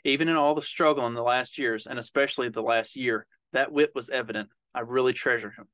Even 0.03 0.29
in 0.29 0.35
all 0.35 0.55
the 0.55 0.61
struggle 0.61 1.07
in 1.07 1.13
the 1.13 1.21
last 1.21 1.57
years, 1.57 1.87
and 1.87 1.99
especially 1.99 2.49
the 2.49 2.61
last 2.61 2.95
year, 2.95 3.25
that 3.53 3.71
wit 3.71 3.91
was 3.95 4.09
evident. 4.09 4.49
I 4.73 4.81
really 4.81 5.13
treasure 5.13 5.51
him. 5.51 5.67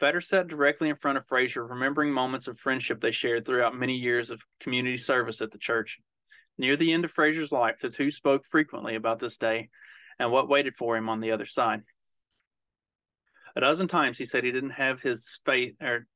Fetter 0.00 0.20
sat 0.20 0.48
directly 0.48 0.88
in 0.88 0.96
front 0.96 1.18
of 1.18 1.26
Frazier, 1.26 1.64
remembering 1.64 2.12
moments 2.12 2.48
of 2.48 2.58
friendship 2.58 3.00
they 3.00 3.10
shared 3.10 3.46
throughout 3.46 3.78
many 3.78 3.94
years 3.94 4.30
of 4.30 4.42
community 4.60 4.96
service 4.96 5.40
at 5.40 5.52
the 5.52 5.58
church. 5.58 6.00
Near 6.58 6.76
the 6.76 6.92
end 6.92 7.04
of 7.04 7.10
Frazier's 7.10 7.52
life, 7.52 7.76
the 7.80 7.90
two 7.90 8.10
spoke 8.10 8.44
frequently 8.44 8.94
about 8.94 9.20
this 9.20 9.36
day 9.36 9.68
and 10.18 10.32
what 10.32 10.48
waited 10.48 10.74
for 10.74 10.96
him 10.96 11.08
on 11.08 11.20
the 11.20 11.32
other 11.32 11.46
side. 11.46 11.82
A 13.54 13.60
dozen 13.60 13.86
times 13.86 14.18
he 14.18 14.24
said 14.24 14.44
he 14.44 14.52
didn't 14.52 14.70
have 14.70 15.02
his 15.02 15.40
faith, 15.44 15.74
or 15.80 16.06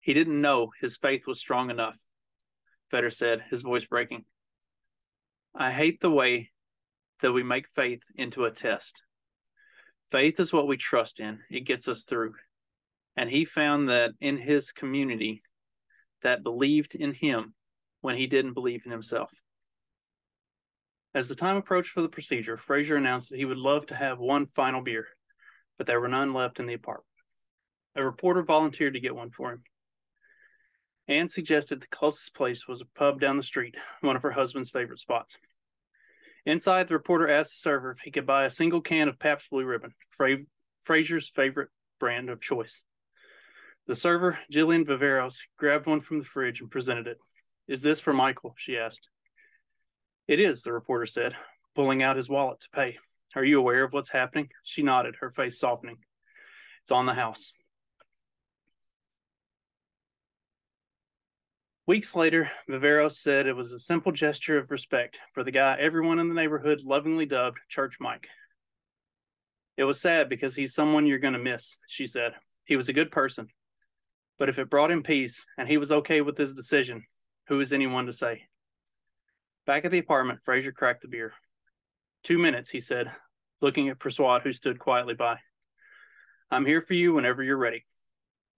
he 0.00 0.12
didn't 0.12 0.40
know 0.40 0.70
his 0.80 0.96
faith 0.96 1.26
was 1.26 1.38
strong 1.38 1.70
enough. 1.70 1.96
Fetter 2.90 3.10
said, 3.10 3.44
his 3.50 3.62
voice 3.62 3.86
breaking. 3.86 4.24
I 5.54 5.72
hate 5.72 6.00
the 6.00 6.10
way 6.10 6.50
that 7.22 7.32
we 7.32 7.42
make 7.42 7.66
faith 7.74 8.02
into 8.14 8.44
a 8.44 8.50
test. 8.50 9.02
Faith 10.10 10.40
is 10.40 10.52
what 10.52 10.66
we 10.66 10.76
trust 10.76 11.20
in, 11.20 11.40
it 11.50 11.60
gets 11.60 11.88
us 11.88 12.02
through. 12.02 12.34
And 13.16 13.28
he 13.28 13.44
found 13.44 13.88
that 13.88 14.12
in 14.20 14.38
his 14.38 14.72
community 14.72 15.42
that 16.22 16.42
believed 16.42 16.94
in 16.94 17.12
him 17.12 17.54
when 18.00 18.16
he 18.16 18.26
didn't 18.26 18.54
believe 18.54 18.82
in 18.84 18.92
himself. 18.92 19.30
As 21.14 21.28
the 21.28 21.34
time 21.34 21.56
approached 21.56 21.90
for 21.90 22.02
the 22.02 22.08
procedure, 22.08 22.56
Frazier 22.56 22.96
announced 22.96 23.30
that 23.30 23.38
he 23.38 23.44
would 23.44 23.58
love 23.58 23.86
to 23.86 23.96
have 23.96 24.18
one 24.18 24.46
final 24.54 24.80
beer, 24.80 25.08
but 25.76 25.86
there 25.86 26.00
were 26.00 26.08
none 26.08 26.32
left 26.32 26.60
in 26.60 26.66
the 26.66 26.74
apartment. 26.74 27.06
A 27.96 28.04
reporter 28.04 28.42
volunteered 28.44 28.94
to 28.94 29.00
get 29.00 29.14
one 29.14 29.30
for 29.30 29.52
him. 29.52 29.64
Anne 31.10 31.28
suggested 31.28 31.80
the 31.80 31.88
closest 31.88 32.34
place 32.34 32.68
was 32.68 32.80
a 32.80 32.86
pub 32.98 33.20
down 33.20 33.36
the 33.36 33.42
street, 33.42 33.74
one 34.00 34.14
of 34.14 34.22
her 34.22 34.30
husband's 34.30 34.70
favorite 34.70 35.00
spots. 35.00 35.36
Inside, 36.46 36.86
the 36.86 36.94
reporter 36.94 37.28
asked 37.28 37.50
the 37.50 37.68
server 37.68 37.90
if 37.90 37.98
he 37.98 38.12
could 38.12 38.26
buy 38.26 38.44
a 38.44 38.50
single 38.50 38.80
can 38.80 39.08
of 39.08 39.18
Pabst 39.18 39.50
Blue 39.50 39.64
Ribbon, 39.64 39.92
Fra- 40.10 40.44
Frazier's 40.82 41.28
favorite 41.28 41.68
brand 41.98 42.30
of 42.30 42.40
choice. 42.40 42.84
The 43.88 43.96
server, 43.96 44.38
Jillian 44.52 44.86
Viveros, 44.86 45.38
grabbed 45.58 45.86
one 45.86 46.00
from 46.00 46.20
the 46.20 46.24
fridge 46.24 46.60
and 46.60 46.70
presented 46.70 47.08
it. 47.08 47.18
Is 47.66 47.82
this 47.82 47.98
for 47.98 48.12
Michael? 48.12 48.54
she 48.56 48.78
asked. 48.78 49.08
It 50.28 50.38
is, 50.38 50.62
the 50.62 50.72
reporter 50.72 51.06
said, 51.06 51.34
pulling 51.74 52.04
out 52.04 52.16
his 52.16 52.28
wallet 52.28 52.60
to 52.60 52.70
pay. 52.72 52.98
Are 53.34 53.44
you 53.44 53.58
aware 53.58 53.82
of 53.82 53.92
what's 53.92 54.10
happening? 54.10 54.48
She 54.62 54.82
nodded, 54.82 55.16
her 55.16 55.30
face 55.32 55.58
softening. 55.58 55.98
It's 56.84 56.92
on 56.92 57.06
the 57.06 57.14
house. 57.14 57.52
Weeks 61.90 62.14
later, 62.14 62.48
Viveros 62.68 63.14
said 63.14 63.48
it 63.48 63.56
was 63.56 63.72
a 63.72 63.78
simple 63.80 64.12
gesture 64.12 64.56
of 64.56 64.70
respect 64.70 65.18
for 65.34 65.42
the 65.42 65.50
guy 65.50 65.76
everyone 65.80 66.20
in 66.20 66.28
the 66.28 66.36
neighborhood 66.36 66.84
lovingly 66.84 67.26
dubbed 67.26 67.58
Church 67.68 67.96
Mike. 67.98 68.28
It 69.76 69.82
was 69.82 70.00
sad 70.00 70.28
because 70.28 70.54
he's 70.54 70.72
someone 70.72 71.04
you're 71.04 71.18
going 71.18 71.32
to 71.32 71.40
miss, 71.40 71.76
she 71.88 72.06
said. 72.06 72.34
He 72.64 72.76
was 72.76 72.88
a 72.88 72.92
good 72.92 73.10
person. 73.10 73.48
But 74.38 74.48
if 74.48 74.60
it 74.60 74.70
brought 74.70 74.92
him 74.92 75.02
peace 75.02 75.44
and 75.58 75.66
he 75.68 75.78
was 75.78 75.90
okay 75.90 76.20
with 76.20 76.38
his 76.38 76.54
decision, 76.54 77.06
who 77.48 77.58
is 77.58 77.72
anyone 77.72 78.06
to 78.06 78.12
say? 78.12 78.42
Back 79.66 79.84
at 79.84 79.90
the 79.90 79.98
apartment, 79.98 80.44
Frazier 80.44 80.70
cracked 80.70 81.02
the 81.02 81.08
beer. 81.08 81.32
Two 82.22 82.38
minutes, 82.38 82.70
he 82.70 82.78
said, 82.78 83.10
looking 83.60 83.88
at 83.88 83.98
Persaud, 83.98 84.42
who 84.42 84.52
stood 84.52 84.78
quietly 84.78 85.14
by. 85.14 85.38
I'm 86.52 86.66
here 86.66 86.82
for 86.82 86.94
you 86.94 87.14
whenever 87.14 87.42
you're 87.42 87.56
ready. 87.56 87.84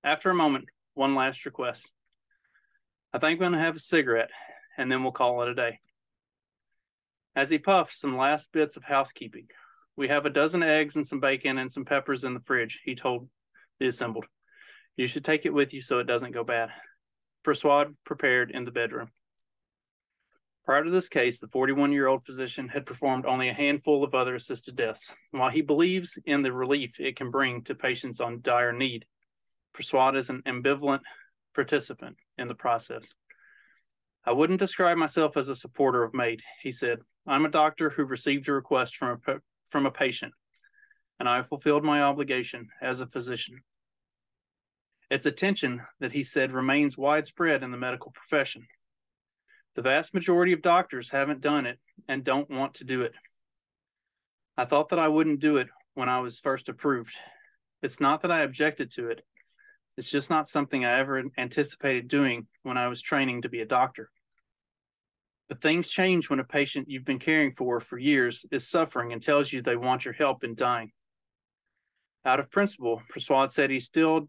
After 0.04 0.28
a 0.28 0.34
moment, 0.34 0.66
one 0.92 1.14
last 1.14 1.46
request. 1.46 1.90
I 3.14 3.18
think 3.18 3.36
I'm 3.36 3.40
going 3.40 3.52
to 3.52 3.58
have 3.58 3.76
a 3.76 3.80
cigarette, 3.80 4.30
and 4.78 4.90
then 4.90 5.02
we'll 5.02 5.12
call 5.12 5.42
it 5.42 5.48
a 5.48 5.54
day. 5.54 5.80
As 7.36 7.50
he 7.50 7.58
puffed 7.58 7.94
some 7.94 8.16
last 8.16 8.52
bits 8.52 8.76
of 8.76 8.84
housekeeping, 8.84 9.48
we 9.96 10.08
have 10.08 10.24
a 10.24 10.30
dozen 10.30 10.62
eggs 10.62 10.96
and 10.96 11.06
some 11.06 11.20
bacon 11.20 11.58
and 11.58 11.70
some 11.70 11.84
peppers 11.84 12.24
in 12.24 12.34
the 12.34 12.40
fridge, 12.40 12.80
he 12.84 12.94
told 12.94 13.28
the 13.78 13.86
assembled. 13.86 14.24
You 14.96 15.06
should 15.06 15.24
take 15.24 15.44
it 15.44 15.52
with 15.52 15.74
you 15.74 15.82
so 15.82 15.98
it 15.98 16.06
doesn't 16.06 16.32
go 16.32 16.44
bad. 16.44 16.70
Persaud 17.44 17.94
prepared 18.04 18.50
in 18.50 18.64
the 18.64 18.70
bedroom. 18.70 19.10
Prior 20.64 20.84
to 20.84 20.90
this 20.90 21.08
case, 21.08 21.40
the 21.40 21.48
41 21.48 21.92
year 21.92 22.06
old 22.06 22.24
physician 22.24 22.68
had 22.68 22.86
performed 22.86 23.26
only 23.26 23.48
a 23.48 23.54
handful 23.54 24.04
of 24.04 24.14
other 24.14 24.36
assisted 24.36 24.76
deaths. 24.76 25.12
While 25.32 25.50
he 25.50 25.60
believes 25.60 26.18
in 26.24 26.42
the 26.42 26.52
relief 26.52 27.00
it 27.00 27.16
can 27.16 27.30
bring 27.30 27.62
to 27.64 27.74
patients 27.74 28.20
on 28.20 28.40
dire 28.42 28.72
need, 28.72 29.04
Persaud 29.74 30.16
is 30.16 30.30
an 30.30 30.42
ambivalent 30.46 31.00
participant 31.54 32.16
in 32.38 32.48
the 32.48 32.54
process. 32.54 33.12
I 34.24 34.32
wouldn't 34.32 34.60
describe 34.60 34.96
myself 34.96 35.36
as 35.36 35.48
a 35.48 35.56
supporter 35.56 36.02
of 36.02 36.14
MAID, 36.14 36.42
he 36.62 36.70
said. 36.72 36.98
I'm 37.26 37.44
a 37.44 37.50
doctor 37.50 37.90
who 37.90 38.04
received 38.04 38.48
a 38.48 38.52
request 38.52 38.96
from 38.96 39.20
a, 39.26 39.34
from 39.68 39.86
a 39.86 39.90
patient, 39.90 40.32
and 41.18 41.28
I 41.28 41.42
fulfilled 41.42 41.84
my 41.84 42.02
obligation 42.02 42.68
as 42.80 43.00
a 43.00 43.06
physician. 43.06 43.62
It's 45.10 45.26
a 45.26 45.32
tension 45.32 45.82
that 46.00 46.12
he 46.12 46.22
said 46.22 46.52
remains 46.52 46.96
widespread 46.96 47.62
in 47.62 47.70
the 47.70 47.76
medical 47.76 48.12
profession. 48.12 48.66
The 49.74 49.82
vast 49.82 50.14
majority 50.14 50.52
of 50.52 50.62
doctors 50.62 51.10
haven't 51.10 51.40
done 51.40 51.66
it 51.66 51.78
and 52.08 52.24
don't 52.24 52.50
want 52.50 52.74
to 52.74 52.84
do 52.84 53.02
it. 53.02 53.12
I 54.56 54.64
thought 54.64 54.90
that 54.90 54.98
I 54.98 55.08
wouldn't 55.08 55.40
do 55.40 55.56
it 55.56 55.68
when 55.94 56.08
I 56.08 56.20
was 56.20 56.40
first 56.40 56.68
approved. 56.68 57.14
It's 57.82 58.00
not 58.00 58.22
that 58.22 58.30
I 58.30 58.40
objected 58.40 58.90
to 58.92 59.08
it, 59.08 59.22
it's 59.96 60.10
just 60.10 60.30
not 60.30 60.48
something 60.48 60.84
I 60.84 60.98
ever 60.98 61.22
anticipated 61.36 62.08
doing 62.08 62.46
when 62.62 62.76
I 62.78 62.88
was 62.88 63.00
training 63.00 63.42
to 63.42 63.48
be 63.48 63.60
a 63.60 63.66
doctor. 63.66 64.10
But 65.48 65.60
things 65.60 65.90
change 65.90 66.30
when 66.30 66.40
a 66.40 66.44
patient 66.44 66.88
you've 66.88 67.04
been 67.04 67.18
caring 67.18 67.52
for 67.54 67.78
for 67.78 67.98
years 67.98 68.46
is 68.50 68.66
suffering 68.66 69.12
and 69.12 69.20
tells 69.20 69.52
you 69.52 69.60
they 69.60 69.76
want 69.76 70.04
your 70.04 70.14
help 70.14 70.44
in 70.44 70.54
dying. 70.54 70.92
Out 72.24 72.40
of 72.40 72.50
principle, 72.50 73.02
Persaud 73.12 73.52
said 73.52 73.68
he 73.68 73.80
still 73.80 74.28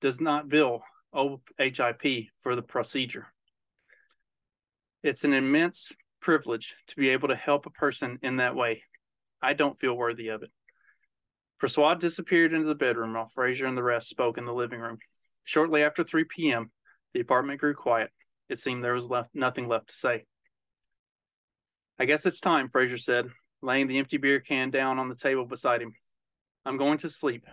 does 0.00 0.20
not 0.20 0.48
bill 0.48 0.82
OHIP 1.14 2.28
for 2.40 2.54
the 2.54 2.62
procedure. 2.62 3.28
It's 5.02 5.24
an 5.24 5.32
immense 5.32 5.92
privilege 6.20 6.74
to 6.88 6.96
be 6.96 7.10
able 7.10 7.28
to 7.28 7.36
help 7.36 7.64
a 7.64 7.70
person 7.70 8.18
in 8.22 8.36
that 8.36 8.56
way. 8.56 8.82
I 9.40 9.54
don't 9.54 9.78
feel 9.78 9.94
worthy 9.94 10.28
of 10.28 10.42
it. 10.42 10.50
Persaud 11.62 11.98
disappeared 11.98 12.52
into 12.52 12.68
the 12.68 12.74
bedroom 12.74 13.14
while 13.14 13.28
Frazier 13.28 13.66
and 13.66 13.76
the 13.76 13.82
rest 13.82 14.08
spoke 14.08 14.38
in 14.38 14.44
the 14.44 14.52
living 14.52 14.80
room. 14.80 14.98
Shortly 15.44 15.82
after 15.82 16.04
3 16.04 16.24
p.m., 16.24 16.70
the 17.14 17.20
apartment 17.20 17.60
grew 17.60 17.74
quiet. 17.74 18.10
It 18.48 18.58
seemed 18.58 18.84
there 18.84 18.94
was 18.94 19.10
left 19.10 19.30
nothing 19.34 19.68
left 19.68 19.88
to 19.88 19.94
say. 19.94 20.24
I 21.98 22.04
guess 22.04 22.26
it's 22.26 22.40
time, 22.40 22.68
Frazier 22.70 22.98
said, 22.98 23.28
laying 23.60 23.88
the 23.88 23.98
empty 23.98 24.18
beer 24.18 24.40
can 24.40 24.70
down 24.70 24.98
on 24.98 25.08
the 25.08 25.16
table 25.16 25.44
beside 25.44 25.82
him. 25.82 25.94
I'm 26.64 26.76
going 26.76 26.98
to 26.98 27.10
sleep. 27.10 27.44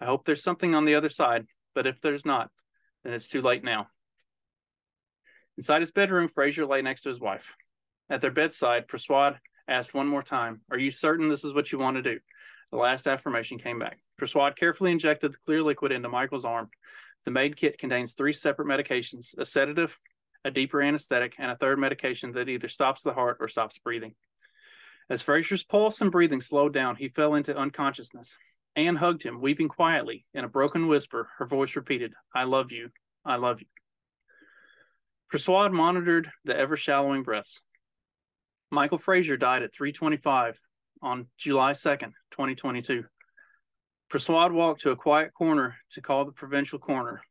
I 0.00 0.04
hope 0.04 0.24
there's 0.24 0.42
something 0.42 0.74
on 0.74 0.84
the 0.84 0.94
other 0.94 1.08
side, 1.08 1.46
but 1.74 1.86
if 1.86 2.00
there's 2.00 2.24
not, 2.24 2.50
then 3.02 3.12
it's 3.12 3.28
too 3.28 3.42
late 3.42 3.64
now. 3.64 3.88
Inside 5.56 5.80
his 5.80 5.90
bedroom, 5.90 6.28
Frazier 6.28 6.64
lay 6.64 6.80
next 6.80 7.02
to 7.02 7.08
his 7.08 7.20
wife. 7.20 7.54
At 8.08 8.20
their 8.20 8.30
bedside, 8.30 8.88
Persaud 8.88 9.38
asked 9.68 9.94
one 9.94 10.06
more 10.06 10.22
time, 10.22 10.62
Are 10.70 10.78
you 10.78 10.90
certain 10.90 11.28
this 11.28 11.44
is 11.44 11.54
what 11.54 11.72
you 11.72 11.78
want 11.78 11.96
to 11.96 12.02
do? 12.02 12.18
The 12.70 12.78
last 12.78 13.06
affirmation 13.06 13.58
came 13.58 13.78
back. 13.78 13.98
Persaud 14.20 14.56
carefully 14.56 14.92
injected 14.92 15.32
the 15.32 15.38
clear 15.44 15.62
liquid 15.62 15.92
into 15.92 16.08
Michael's 16.08 16.44
arm. 16.44 16.70
The 17.24 17.30
MAID 17.30 17.56
kit 17.56 17.78
contains 17.78 18.14
three 18.14 18.32
separate 18.32 18.68
medications 18.68 19.36
a 19.36 19.44
sedative, 19.44 19.98
a 20.44 20.50
deeper 20.50 20.80
anesthetic, 20.80 21.34
and 21.38 21.50
a 21.50 21.56
third 21.56 21.78
medication 21.78 22.32
that 22.32 22.48
either 22.48 22.68
stops 22.68 23.02
the 23.02 23.12
heart 23.12 23.38
or 23.40 23.48
stops 23.48 23.78
breathing. 23.78 24.14
As 25.10 25.22
Frazier's 25.22 25.64
pulse 25.64 26.00
and 26.00 26.12
breathing 26.12 26.40
slowed 26.40 26.72
down, 26.72 26.96
he 26.96 27.08
fell 27.08 27.34
into 27.34 27.56
unconsciousness. 27.56 28.36
Anne 28.76 28.96
hugged 28.96 29.24
him, 29.24 29.40
weeping 29.40 29.68
quietly. 29.68 30.24
In 30.32 30.44
a 30.44 30.48
broken 30.48 30.86
whisper, 30.86 31.28
her 31.38 31.46
voice 31.46 31.74
repeated, 31.74 32.14
I 32.32 32.44
love 32.44 32.70
you. 32.70 32.90
I 33.24 33.36
love 33.36 33.60
you. 33.60 33.66
Persaud 35.32 35.72
monitored 35.72 36.30
the 36.44 36.56
ever 36.56 36.76
shallowing 36.76 37.24
breaths. 37.24 37.62
Michael 38.70 38.98
Frazier 38.98 39.36
died 39.36 39.62
at 39.62 39.74
325 39.74 40.60
on 41.02 41.26
July 41.36 41.72
2nd, 41.72 42.12
2022. 42.30 43.04
Persaud 44.10 44.52
walked 44.52 44.82
to 44.82 44.90
a 44.90 44.96
quiet 44.96 45.32
corner 45.32 45.76
to 45.92 46.00
call 46.00 46.24
the 46.24 46.32
provincial 46.32 46.78
coroner. 46.78 47.22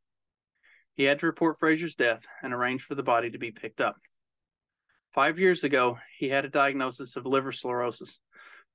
He 0.95 1.03
had 1.03 1.19
to 1.19 1.25
report 1.25 1.57
Frazier's 1.59 1.95
death 1.95 2.25
and 2.41 2.53
arrange 2.53 2.83
for 2.83 2.95
the 2.95 3.03
body 3.03 3.29
to 3.31 3.37
be 3.37 3.51
picked 3.51 3.81
up. 3.81 3.97
Five 5.13 5.39
years 5.39 5.63
ago, 5.63 5.97
he 6.17 6.29
had 6.29 6.45
a 6.45 6.49
diagnosis 6.49 7.15
of 7.15 7.25
liver 7.25 7.51
cirrhosis, 7.51 8.19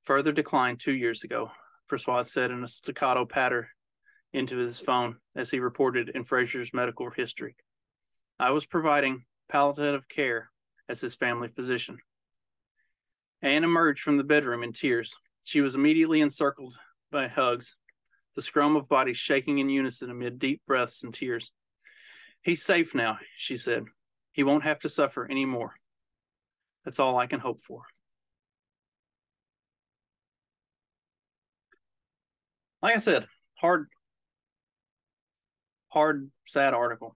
further 0.02 0.33
declined 0.33 0.80
two 0.80 0.92
years 0.92 1.24
ago, 1.24 1.50
Persaud 1.90 2.26
said 2.26 2.50
in 2.50 2.64
a 2.64 2.68
staccato 2.68 3.24
patter 3.24 3.68
into 4.33 4.57
his 4.57 4.80
phone 4.80 5.16
as 5.37 5.50
he 5.50 5.61
reported 5.61 6.11
in 6.11 6.24
Frazier's 6.24 6.74
medical 6.74 7.09
history. 7.11 7.57
I 8.38 8.50
was 8.50 8.66
providing 8.66 9.24
palliative 9.48 10.09
care 10.09 10.50
as 10.88 11.00
his 11.00 11.14
family 11.14 11.48
physician. 11.48 11.98
Anne 13.44 13.62
emerged 13.62 14.00
from 14.00 14.16
the 14.16 14.24
bedroom 14.24 14.62
in 14.62 14.72
tears. 14.72 15.18
She 15.44 15.61
was 15.61 15.74
immediately 15.74 16.22
encircled 16.22 16.78
by 17.12 17.28
hugs, 17.28 17.76
the 18.35 18.40
scrum 18.40 18.74
of 18.74 18.88
bodies 18.88 19.18
shaking 19.18 19.59
in 19.59 19.68
unison 19.68 20.11
amid 20.11 20.38
deep 20.38 20.62
breaths 20.66 21.04
and 21.04 21.12
tears. 21.12 21.52
He's 22.40 22.62
safe 22.62 22.94
now, 22.94 23.18
she 23.37 23.59
said. 23.59 23.85
He 24.33 24.44
won't 24.44 24.64
have 24.64 24.78
to 24.80 24.88
suffer 24.88 25.26
any 25.30 25.44
more. 25.44 25.74
That's 26.87 26.98
all 26.98 27.18
I 27.18 27.26
can 27.26 27.38
hope 27.38 27.62
for. 27.62 27.83
Like 32.80 32.94
I 32.94 32.98
said, 32.98 33.26
hard, 33.57 33.88
hard, 35.88 36.30
sad 36.46 36.72
article. 36.72 37.14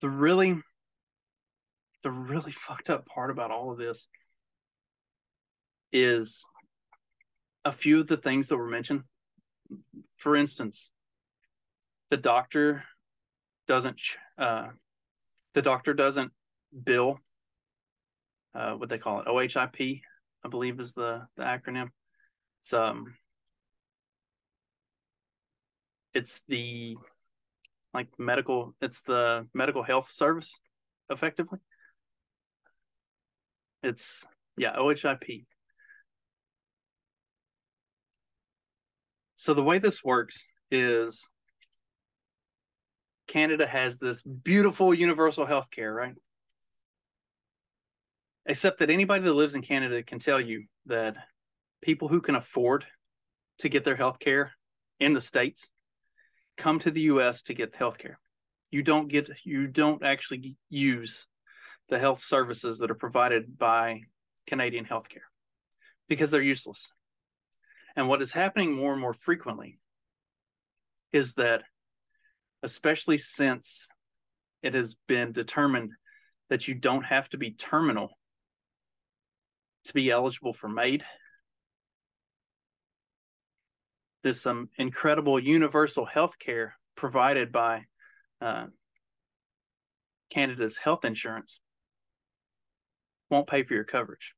The 0.00 0.08
really, 0.08 0.56
the 2.02 2.10
really 2.10 2.52
fucked 2.52 2.88
up 2.88 3.04
part 3.04 3.30
about 3.30 3.50
all 3.50 3.70
of 3.70 3.76
this 3.76 4.08
is 5.94 6.44
a 7.64 7.72
few 7.72 8.00
of 8.00 8.08
the 8.08 8.16
things 8.18 8.48
that 8.48 8.58
were 8.58 8.68
mentioned. 8.68 9.04
For 10.16 10.36
instance, 10.36 10.90
the 12.10 12.16
doctor 12.18 12.84
doesn't 13.66 14.00
uh, 14.36 14.68
the 15.54 15.62
doctor 15.62 15.94
doesn't 15.94 16.32
bill 16.84 17.18
uh, 18.54 18.72
what 18.72 18.88
they 18.88 18.98
call 18.98 19.20
it 19.20 19.26
OHIP, 19.26 20.02
I 20.44 20.48
believe 20.48 20.80
is 20.80 20.92
the 20.92 21.26
the 21.36 21.44
acronym. 21.44 21.88
It's 22.60 22.72
um 22.72 23.14
it's 26.12 26.42
the 26.48 26.96
like 27.92 28.08
medical 28.18 28.74
it's 28.80 29.02
the 29.02 29.46
medical 29.54 29.82
health 29.82 30.10
service 30.12 30.60
effectively. 31.08 31.60
It's 33.82 34.24
yeah, 34.56 34.76
OHIP. 34.76 35.46
So 39.44 39.52
the 39.52 39.62
way 39.62 39.76
this 39.78 40.02
works 40.02 40.42
is 40.70 41.28
Canada 43.28 43.66
has 43.66 43.98
this 43.98 44.22
beautiful 44.22 44.94
universal 44.94 45.44
health 45.44 45.70
care, 45.70 45.92
right? 45.92 46.14
Except 48.46 48.78
that 48.78 48.88
anybody 48.88 49.22
that 49.22 49.34
lives 49.34 49.54
in 49.54 49.60
Canada 49.60 50.02
can 50.02 50.18
tell 50.18 50.40
you 50.40 50.64
that 50.86 51.16
people 51.82 52.08
who 52.08 52.22
can 52.22 52.36
afford 52.36 52.86
to 53.58 53.68
get 53.68 53.84
their 53.84 53.96
health 53.96 54.18
care 54.18 54.52
in 54.98 55.12
the 55.12 55.20
States 55.20 55.68
come 56.56 56.78
to 56.78 56.90
the 56.90 57.02
US 57.02 57.42
to 57.42 57.52
get 57.52 57.76
health 57.76 57.98
care. 57.98 58.18
You 58.70 58.82
don't 58.82 59.08
get 59.08 59.28
you 59.44 59.66
don't 59.66 60.02
actually 60.02 60.56
use 60.70 61.26
the 61.90 61.98
health 61.98 62.20
services 62.20 62.78
that 62.78 62.90
are 62.90 62.94
provided 62.94 63.58
by 63.58 64.04
Canadian 64.46 64.86
healthcare 64.86 65.28
because 66.08 66.30
they're 66.30 66.40
useless. 66.40 66.90
And 67.96 68.08
what 68.08 68.22
is 68.22 68.32
happening 68.32 68.72
more 68.72 68.92
and 68.92 69.00
more 69.00 69.14
frequently 69.14 69.78
is 71.12 71.34
that, 71.34 71.62
especially 72.62 73.18
since 73.18 73.86
it 74.62 74.74
has 74.74 74.96
been 75.06 75.32
determined 75.32 75.92
that 76.50 76.66
you 76.66 76.74
don't 76.74 77.04
have 77.04 77.28
to 77.30 77.38
be 77.38 77.52
terminal 77.52 78.10
to 79.84 79.92
be 79.92 80.10
eligible 80.10 80.52
for 80.52 80.68
MAID, 80.68 81.04
this 84.22 84.46
um, 84.46 84.70
incredible 84.78 85.38
universal 85.38 86.06
health 86.06 86.38
care 86.38 86.74
provided 86.96 87.52
by 87.52 87.82
uh, 88.40 88.66
Canada's 90.32 90.78
health 90.78 91.04
insurance 91.04 91.60
won't 93.30 93.46
pay 93.46 93.62
for 93.62 93.74
your 93.74 93.84
coverage 93.84 94.34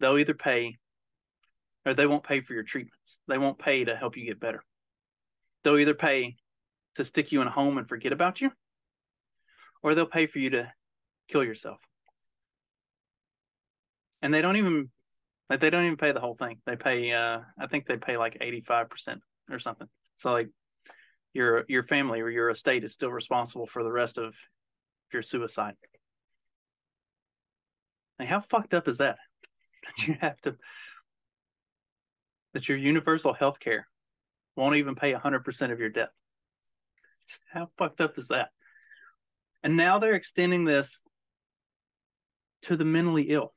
they'll 0.00 0.18
either 0.18 0.34
pay 0.34 0.76
or 1.84 1.94
they 1.94 2.06
won't 2.06 2.24
pay 2.24 2.40
for 2.40 2.52
your 2.52 2.64
treatments. 2.64 3.18
They 3.28 3.38
won't 3.38 3.58
pay 3.58 3.84
to 3.84 3.96
help 3.96 4.16
you 4.16 4.26
get 4.26 4.40
better. 4.40 4.62
They'll 5.62 5.78
either 5.78 5.94
pay 5.94 6.36
to 6.96 7.04
stick 7.04 7.32
you 7.32 7.40
in 7.40 7.46
a 7.46 7.50
home 7.50 7.78
and 7.78 7.88
forget 7.88 8.12
about 8.12 8.40
you, 8.40 8.50
or 9.82 9.94
they'll 9.94 10.06
pay 10.06 10.26
for 10.26 10.38
you 10.38 10.50
to 10.50 10.72
kill 11.28 11.44
yourself. 11.44 11.78
And 14.22 14.34
they 14.34 14.42
don't 14.42 14.56
even 14.56 14.90
like 15.48 15.60
they 15.60 15.70
don't 15.70 15.84
even 15.84 15.96
pay 15.96 16.12
the 16.12 16.20
whole 16.20 16.34
thing. 16.34 16.58
They 16.66 16.76
pay 16.76 17.12
uh 17.12 17.40
I 17.58 17.66
think 17.68 17.86
they 17.86 17.96
pay 17.96 18.16
like 18.16 18.38
85% 18.40 19.18
or 19.50 19.58
something. 19.58 19.88
So 20.16 20.32
like 20.32 20.48
your 21.34 21.64
your 21.68 21.82
family 21.82 22.20
or 22.20 22.30
your 22.30 22.50
estate 22.50 22.82
is 22.82 22.94
still 22.94 23.12
responsible 23.12 23.66
for 23.66 23.84
the 23.84 23.92
rest 23.92 24.18
of 24.18 24.34
your 25.12 25.22
suicide. 25.22 25.74
Like 28.18 28.28
how 28.28 28.40
fucked 28.40 28.74
up 28.74 28.88
is 28.88 28.96
that? 28.96 29.18
That 29.86 30.06
you 30.06 30.16
have 30.20 30.40
to 30.42 30.56
that 32.52 32.68
your 32.68 32.78
universal 32.78 33.34
health 33.34 33.60
care 33.60 33.86
won't 34.56 34.76
even 34.76 34.94
pay 34.94 35.12
100% 35.12 35.72
of 35.72 35.78
your 35.78 35.90
debt. 35.90 36.08
How 37.52 37.68
fucked 37.76 38.00
up 38.00 38.16
is 38.16 38.28
that? 38.28 38.48
And 39.62 39.76
now 39.76 39.98
they're 39.98 40.14
extending 40.14 40.64
this 40.64 41.02
to 42.62 42.76
the 42.76 42.84
mentally 42.84 43.24
ill. 43.24 43.52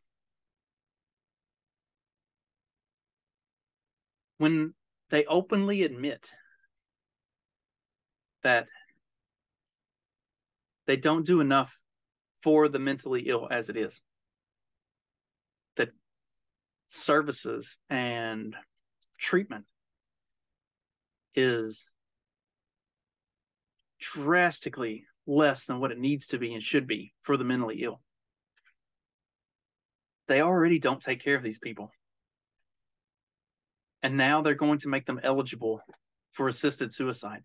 When 4.38 4.74
they 5.10 5.24
openly 5.26 5.84
admit 5.84 6.30
that 8.44 8.68
they 10.88 10.98
don't 10.98 11.26
do 11.26 11.40
enough 11.40 11.78
for 12.42 12.68
the 12.68 12.80
mentally 12.80 13.24
ill 13.28 13.48
as 13.50 13.70
it 13.70 13.78
is 13.78 14.02
services 16.90 17.78
and 17.90 18.56
treatment 19.18 19.66
is 21.36 21.86
drastically 24.00 25.06
less 25.28 25.66
than 25.66 25.80
what 25.80 25.92
it 25.92 26.00
needs 26.00 26.28
to 26.28 26.40
be 26.40 26.54
and 26.54 26.64
should 26.64 26.88
be 26.88 27.14
for 27.22 27.38
the 27.38 27.44
mentally 27.44 27.84
ill. 27.84 28.02
They 30.28 30.42
already 30.42 30.80
don't 30.80 31.02
take 31.02 31.24
care 31.24 31.36
of 31.36 31.44
these 31.44 31.60
people. 31.60 31.92
And 34.02 34.18
now 34.18 34.42
they're 34.42 34.56
going 34.56 34.80
to 34.80 34.88
make 34.88 35.06
them 35.06 35.20
eligible 35.24 35.82
for 36.32 36.48
assisted 36.48 36.94
suicide. 36.94 37.42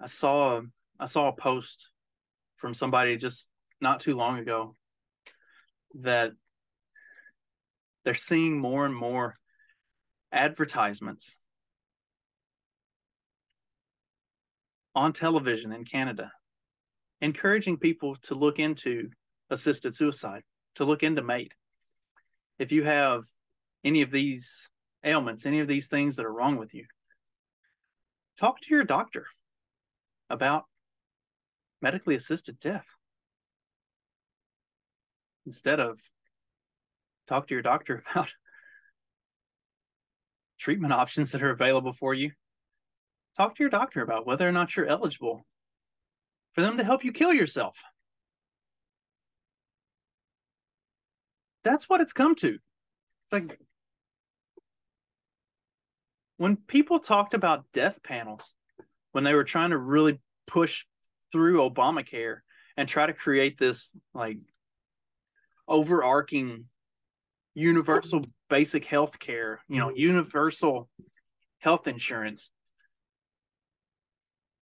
I 0.00 0.06
saw 0.06 0.60
I 1.00 1.06
saw 1.06 1.28
a 1.28 1.36
post 1.36 1.88
from 2.56 2.74
somebody 2.74 3.16
just 3.16 3.48
not 3.80 4.00
too 4.00 4.16
long 4.16 4.38
ago 4.38 4.74
that 6.00 6.32
they're 8.06 8.14
seeing 8.14 8.56
more 8.56 8.86
and 8.86 8.94
more 8.94 9.34
advertisements 10.32 11.38
on 14.94 15.12
television 15.12 15.72
in 15.72 15.84
Canada, 15.84 16.30
encouraging 17.20 17.78
people 17.78 18.14
to 18.22 18.36
look 18.36 18.60
into 18.60 19.10
assisted 19.50 19.96
suicide, 19.96 20.42
to 20.76 20.84
look 20.84 21.02
into 21.02 21.20
MAID. 21.20 21.52
If 22.60 22.70
you 22.70 22.84
have 22.84 23.24
any 23.82 24.02
of 24.02 24.12
these 24.12 24.70
ailments, 25.04 25.44
any 25.44 25.58
of 25.58 25.66
these 25.66 25.88
things 25.88 26.14
that 26.14 26.26
are 26.26 26.32
wrong 26.32 26.58
with 26.58 26.74
you, 26.74 26.86
talk 28.38 28.60
to 28.60 28.70
your 28.70 28.84
doctor 28.84 29.26
about 30.30 30.62
medically 31.82 32.14
assisted 32.14 32.60
death 32.60 32.86
instead 35.44 35.80
of 35.80 35.98
talk 37.26 37.48
to 37.48 37.54
your 37.54 37.62
doctor 37.62 38.02
about 38.10 38.32
treatment 40.58 40.92
options 40.92 41.32
that 41.32 41.42
are 41.42 41.50
available 41.50 41.92
for 41.92 42.14
you. 42.14 42.32
Talk 43.36 43.56
to 43.56 43.62
your 43.62 43.70
doctor 43.70 44.02
about 44.02 44.26
whether 44.26 44.48
or 44.48 44.52
not 44.52 44.74
you're 44.74 44.86
eligible 44.86 45.46
for 46.54 46.62
them 46.62 46.78
to 46.78 46.84
help 46.84 47.04
you 47.04 47.12
kill 47.12 47.32
yourself. 47.32 47.82
That's 51.62 51.88
what 51.88 52.00
it's 52.00 52.12
come 52.12 52.34
to. 52.36 52.58
Like 53.30 53.58
when 56.38 56.56
people 56.56 57.00
talked 57.00 57.34
about 57.34 57.64
death 57.72 58.02
panels, 58.02 58.54
when 59.12 59.24
they 59.24 59.34
were 59.34 59.44
trying 59.44 59.70
to 59.70 59.78
really 59.78 60.20
push 60.46 60.84
through 61.32 61.68
Obamacare 61.68 62.38
and 62.76 62.88
try 62.88 63.06
to 63.06 63.12
create 63.12 63.58
this 63.58 63.96
like 64.14 64.38
overarching 65.66 66.66
universal 67.56 68.22
basic 68.50 68.84
health 68.84 69.18
care, 69.18 69.60
you 69.66 69.78
know, 69.78 69.90
universal 69.90 70.88
health 71.58 71.88
insurance. 71.88 72.50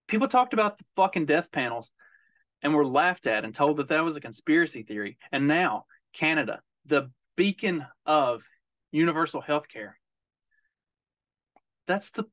People 0.07 0.29
talked 0.29 0.53
about 0.53 0.77
the 0.77 0.85
fucking 0.95 1.25
death 1.25 1.51
panels 1.51 1.91
and 2.61 2.73
were 2.73 2.85
laughed 2.85 3.27
at 3.27 3.43
and 3.43 3.53
told 3.53 3.77
that 3.77 3.89
that 3.89 4.03
was 4.03 4.15
a 4.15 4.21
conspiracy 4.21 4.83
theory. 4.83 5.17
And 5.31 5.45
now, 5.45 5.83
Canada, 6.13 6.61
the 6.85 7.11
beacon 7.35 7.85
of 8.05 8.43
universal 8.91 9.41
health 9.41 9.67
care. 9.67 9.99
That's 11.87 12.11
the 12.11 12.23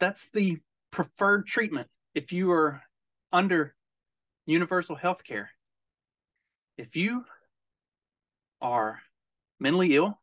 that's 0.00 0.30
the 0.30 0.58
preferred 0.90 1.46
treatment 1.46 1.86
if 2.14 2.32
you 2.32 2.50
are 2.50 2.82
under 3.32 3.76
universal 4.46 4.96
health 4.96 5.22
care. 5.22 5.50
If 6.76 6.96
you 6.96 7.24
are 8.60 9.00
mentally 9.60 9.94
ill 9.94 10.20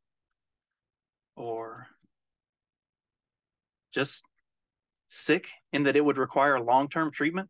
or 1.35 1.87
just 3.93 4.23
sick 5.07 5.47
in 5.71 5.83
that 5.83 5.95
it 5.95 6.03
would 6.03 6.17
require 6.17 6.59
long 6.59 6.89
term 6.89 7.11
treatment 7.11 7.49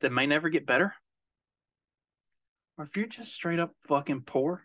that 0.00 0.12
may 0.12 0.26
never 0.26 0.48
get 0.48 0.66
better, 0.66 0.94
or 2.76 2.84
if 2.84 2.96
you're 2.96 3.06
just 3.06 3.32
straight 3.32 3.58
up 3.58 3.72
fucking 3.88 4.22
poor 4.22 4.62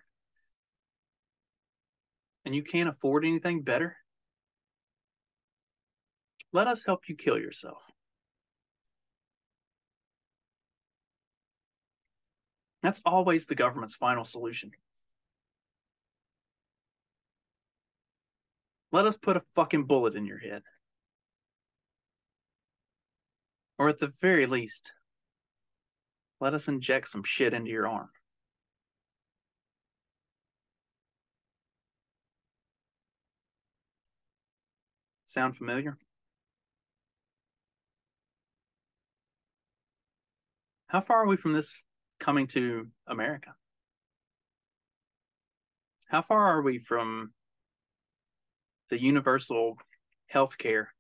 and 2.46 2.56
you 2.56 2.64
can't 2.64 2.90
afford 2.90 3.26
anything 3.26 3.62
better, 3.62 3.96
let 6.52 6.68
us 6.68 6.84
help 6.84 7.08
you 7.08 7.16
kill 7.16 7.38
yourself. 7.38 7.82
That's 12.82 13.02
always 13.06 13.46
the 13.46 13.56
government's 13.56 13.96
final 13.96 14.24
solution. 14.24 14.72
Let 18.92 19.06
us 19.06 19.18
put 19.18 19.38
a 19.38 19.44
fucking 19.56 19.86
bullet 19.86 20.16
in 20.16 20.26
your 20.26 20.40
head. 20.40 20.64
Or 23.78 23.88
at 23.88 24.00
the 24.00 24.12
very 24.22 24.46
least, 24.46 24.92
let 26.42 26.54
us 26.54 26.68
inject 26.68 27.08
some 27.08 27.24
shit 27.24 27.54
into 27.54 27.70
your 27.70 27.88
arm. 27.88 28.10
Sound 35.28 35.56
familiar? 35.56 35.98
How 40.88 41.02
far 41.02 41.18
are 41.18 41.28
we 41.28 41.38
from 41.38 41.54
this 41.54 41.84
coming 42.20 42.48
to 42.48 42.88
America? 43.06 43.54
How 46.08 46.24
far 46.24 46.48
are 46.48 46.64
we 46.64 46.80
from 46.80 47.32
the 48.90 49.02
universal 49.02 49.78
health 50.28 50.58
care? 50.58 50.94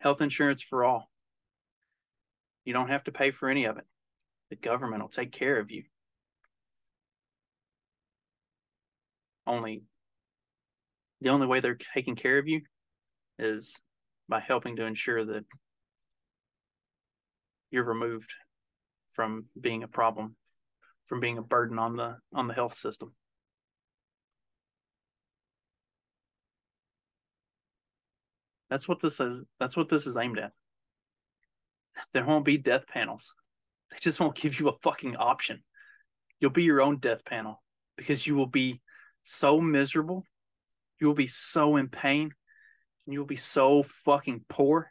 Health 0.00 0.20
insurance 0.20 0.62
for 0.62 0.84
all. 0.84 1.10
You 2.64 2.72
don't 2.72 2.88
have 2.88 3.04
to 3.04 3.12
pay 3.12 3.30
for 3.30 3.48
any 3.48 3.64
of 3.64 3.78
it. 3.78 3.84
The 4.50 4.56
government 4.56 5.02
will 5.02 5.08
take 5.08 5.32
care 5.32 5.58
of 5.58 5.70
you. 5.70 5.84
Only 9.46 9.82
the 11.20 11.30
only 11.30 11.46
way 11.46 11.60
they're 11.60 11.78
taking 11.94 12.14
care 12.14 12.38
of 12.38 12.46
you 12.46 12.62
is 13.38 13.80
by 14.28 14.40
helping 14.40 14.76
to 14.76 14.84
ensure 14.84 15.24
that 15.24 15.44
you're 17.70 17.84
removed 17.84 18.32
from 19.12 19.46
being 19.58 19.82
a 19.82 19.88
problem, 19.88 20.36
from 21.06 21.20
being 21.20 21.38
a 21.38 21.42
burden 21.42 21.78
on 21.78 21.96
the 21.96 22.16
on 22.34 22.48
the 22.48 22.54
health 22.54 22.74
system. 22.74 23.14
That's 28.70 28.88
what 28.88 29.00
this 29.00 29.20
is. 29.20 29.42
That's 29.60 29.76
what 29.76 29.88
this 29.88 30.06
is 30.06 30.16
aimed 30.16 30.38
at. 30.38 30.52
There 32.12 32.24
won't 32.24 32.44
be 32.44 32.58
death 32.58 32.86
panels. 32.86 33.32
They 33.90 33.96
just 34.00 34.20
won't 34.20 34.36
give 34.36 34.58
you 34.58 34.68
a 34.68 34.78
fucking 34.82 35.16
option. 35.16 35.62
You'll 36.40 36.50
be 36.50 36.64
your 36.64 36.82
own 36.82 36.98
death 36.98 37.24
panel 37.24 37.62
because 37.96 38.26
you 38.26 38.34
will 38.34 38.46
be 38.46 38.80
so 39.22 39.60
miserable. 39.60 40.24
You 41.00 41.06
will 41.06 41.14
be 41.14 41.26
so 41.26 41.76
in 41.76 41.88
pain. 41.88 42.32
And 43.06 43.12
you 43.12 43.20
will 43.20 43.26
be 43.26 43.36
so 43.36 43.82
fucking 43.82 44.44
poor 44.48 44.90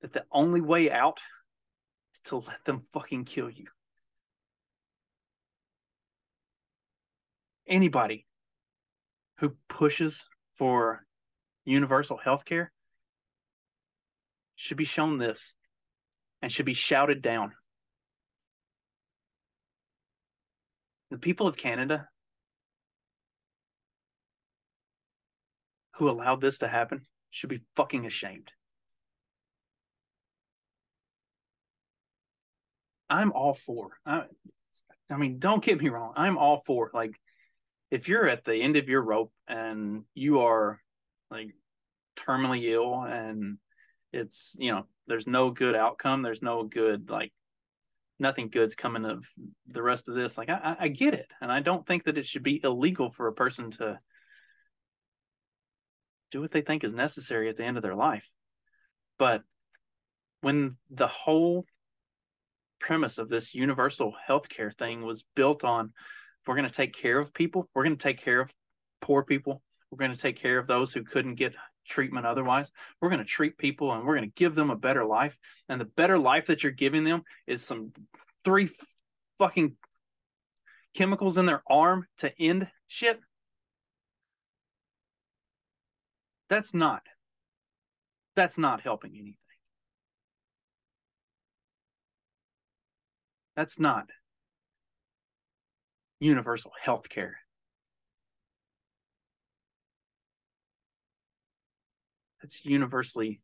that 0.00 0.12
the 0.12 0.24
only 0.32 0.60
way 0.60 0.90
out 0.90 1.20
is 2.14 2.20
to 2.30 2.38
let 2.38 2.64
them 2.64 2.80
fucking 2.92 3.24
kill 3.24 3.50
you. 3.50 3.66
Anybody 7.66 8.26
who 9.38 9.56
pushes 9.68 10.24
for 10.56 11.04
universal 11.64 12.16
health 12.16 12.44
care 12.44 12.72
should 14.56 14.76
be 14.76 14.84
shown 14.84 15.18
this 15.18 15.54
and 16.40 16.50
should 16.50 16.66
be 16.66 16.74
shouted 16.74 17.22
down. 17.22 17.52
The 21.10 21.18
people 21.18 21.46
of 21.46 21.56
Canada 21.56 22.08
who 25.96 26.08
allowed 26.08 26.40
this 26.40 26.58
to 26.58 26.68
happen 26.68 27.02
should 27.30 27.50
be 27.50 27.62
fucking 27.76 28.06
ashamed. 28.06 28.50
I'm 33.08 33.32
all 33.32 33.52
for. 33.52 33.98
I, 34.06 34.22
I 35.10 35.16
mean, 35.16 35.38
don't 35.38 35.62
get 35.62 35.80
me 35.80 35.90
wrong. 35.90 36.14
I'm 36.16 36.38
all 36.38 36.62
for 36.66 36.90
like 36.94 37.12
if 37.90 38.08
you're 38.08 38.26
at 38.26 38.44
the 38.44 38.56
end 38.56 38.76
of 38.76 38.88
your 38.88 39.02
rope 39.02 39.32
and 39.46 40.04
you 40.14 40.40
are 40.40 40.80
like 41.32 41.54
terminally 42.16 42.70
ill 42.70 43.02
and 43.02 43.58
it's 44.12 44.54
you 44.58 44.70
know 44.70 44.86
there's 45.06 45.26
no 45.26 45.50
good 45.50 45.74
outcome. 45.74 46.22
There's 46.22 46.42
no 46.42 46.64
good 46.64 47.10
like 47.10 47.32
nothing 48.18 48.48
good's 48.48 48.74
coming 48.74 49.04
of 49.04 49.26
the 49.68 49.82
rest 49.82 50.08
of 50.08 50.14
this. 50.14 50.38
Like 50.38 50.48
I, 50.48 50.76
I 50.78 50.88
get 50.88 51.14
it. 51.14 51.32
And 51.40 51.50
i 51.50 51.60
don't 51.60 51.86
think 51.86 52.04
that 52.04 52.18
it 52.18 52.26
should 52.26 52.42
be 52.42 52.60
illegal 52.62 53.10
for 53.10 53.26
a 53.26 53.32
person 53.32 53.70
to 53.72 53.98
do 56.30 56.40
what 56.40 56.52
they 56.52 56.60
think 56.62 56.84
is 56.84 56.94
necessary 56.94 57.48
at 57.48 57.56
the 57.56 57.64
end 57.64 57.76
of 57.76 57.82
their 57.82 57.96
life. 57.96 58.30
But 59.18 59.42
when 60.40 60.76
the 60.90 61.08
whole 61.08 61.64
premise 62.80 63.18
of 63.18 63.28
this 63.28 63.54
universal 63.54 64.12
healthcare 64.28 64.74
thing 64.74 65.02
was 65.02 65.24
built 65.36 65.64
on 65.64 65.92
we're 66.46 66.56
going 66.56 66.68
to 66.68 66.74
take 66.74 66.92
care 66.92 67.20
of 67.20 67.32
people 67.32 67.68
we're 67.74 67.84
going 67.84 67.96
to 67.96 68.02
take 68.02 68.20
care 68.20 68.40
of 68.40 68.52
poor 69.00 69.22
people 69.22 69.62
we're 69.92 69.98
going 69.98 70.10
to 70.10 70.16
take 70.16 70.36
care 70.36 70.58
of 70.58 70.66
those 70.66 70.92
who 70.92 71.04
couldn't 71.04 71.34
get 71.34 71.54
treatment 71.86 72.24
otherwise. 72.24 72.72
We're 73.00 73.10
going 73.10 73.18
to 73.18 73.26
treat 73.26 73.58
people 73.58 73.92
and 73.92 74.06
we're 74.06 74.16
going 74.16 74.30
to 74.30 74.34
give 74.34 74.54
them 74.54 74.70
a 74.70 74.76
better 74.76 75.04
life. 75.04 75.36
And 75.68 75.78
the 75.78 75.84
better 75.84 76.18
life 76.18 76.46
that 76.46 76.62
you're 76.62 76.72
giving 76.72 77.04
them 77.04 77.24
is 77.46 77.62
some 77.62 77.92
three 78.42 78.70
fucking 79.38 79.76
chemicals 80.94 81.36
in 81.36 81.44
their 81.44 81.62
arm 81.68 82.06
to 82.18 82.32
end 82.40 82.68
shit. 82.88 83.20
That's 86.48 86.72
not. 86.72 87.02
That's 88.34 88.56
not 88.56 88.80
helping 88.80 89.12
anything. 89.12 89.36
That's 93.56 93.78
not 93.78 94.06
universal 96.18 96.72
health 96.82 97.10
care. 97.10 97.41
It's 102.42 102.64
universally 102.64 103.40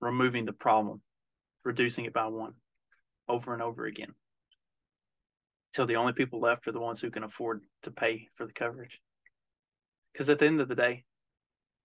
removing 0.00 0.44
the 0.44 0.52
problem, 0.52 1.00
reducing 1.64 2.04
it 2.04 2.12
by 2.12 2.26
one 2.26 2.54
over 3.28 3.52
and 3.52 3.62
over 3.62 3.86
again. 3.86 4.14
Till 5.72 5.86
the 5.86 5.96
only 5.96 6.12
people 6.12 6.40
left 6.40 6.66
are 6.68 6.72
the 6.72 6.80
ones 6.80 7.00
who 7.00 7.10
can 7.10 7.24
afford 7.24 7.62
to 7.82 7.90
pay 7.90 8.28
for 8.34 8.46
the 8.46 8.52
coverage. 8.52 9.00
Because 10.12 10.28
at 10.28 10.38
the 10.38 10.46
end 10.46 10.60
of 10.60 10.68
the 10.68 10.74
day, 10.74 11.04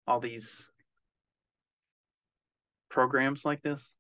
all 0.05 0.19
these 0.19 0.69
programs 2.89 3.45
like 3.45 3.61
this, 3.61 3.93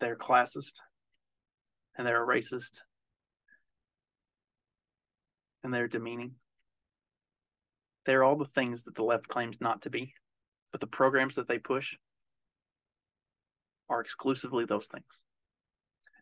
they're 0.00 0.16
classist 0.16 0.74
and 1.96 2.06
they're 2.06 2.26
racist 2.26 2.80
and 5.62 5.72
they're 5.72 5.88
demeaning 5.88 6.32
they're 8.04 8.24
all 8.24 8.36
the 8.36 8.46
things 8.46 8.84
that 8.84 8.94
the 8.94 9.04
left 9.04 9.28
claims 9.28 9.60
not 9.60 9.82
to 9.82 9.90
be, 9.90 10.14
but 10.70 10.80
the 10.80 10.86
programs 10.86 11.36
that 11.36 11.48
they 11.48 11.58
push 11.58 11.96
are 13.88 14.00
exclusively 14.00 14.64
those 14.64 14.86
things. 14.86 15.20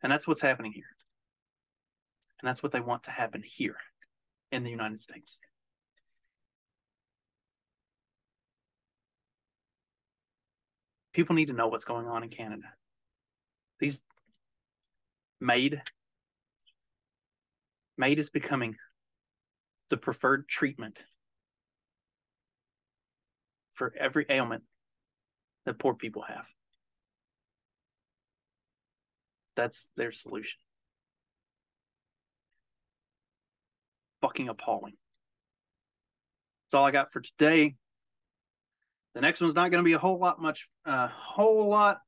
And 0.03 0.11
that's 0.11 0.27
what's 0.27 0.41
happening 0.41 0.73
here. 0.73 0.97
And 2.41 2.49
that's 2.49 2.63
what 2.63 2.73
they 2.73 2.81
want 2.81 3.05
to 3.05 3.11
happen 3.11 3.43
here 3.45 3.77
in 4.51 4.65
the 4.65 4.71
United 4.71 5.01
States. 5.01 5.39
People 11.13 11.35
need 11.35 11.47
to 11.47 11.53
know 11.53 11.69
what's 11.69 11.85
going 11.85 12.07
on 12.07 12.23
in 12.23 12.29
Canada. 12.29 12.63
These 13.79 14.03
MAID 15.41 15.83
MAID 17.97 18.19
is 18.19 18.31
becoming 18.31 18.77
the 19.91 19.97
preferred 19.97 20.49
treatment 20.49 21.03
for 23.81 23.95
every 23.99 24.27
ailment 24.29 24.63
that 25.65 25.79
poor 25.79 25.95
people 25.95 26.21
have. 26.21 26.45
That's 29.57 29.89
their 29.97 30.13
solution. 30.13 30.59
Fucking 34.21 34.51
appalling. 34.51 34.99
That's 36.67 36.75
all 36.75 36.85
I 36.85 36.91
got 36.91 37.11
for 37.11 37.21
today. 37.21 37.77
The 39.15 39.23
next 39.23 39.41
one's 39.41 39.55
not 39.55 39.71
going 39.71 39.83
to 39.83 39.89
be 39.89 39.95
a 39.95 39.99
whole 39.99 40.19
lot 40.19 40.43
much, 40.43 40.69
a 40.87 40.91
uh, 40.91 41.09
whole 41.09 41.67
lot 41.67 42.01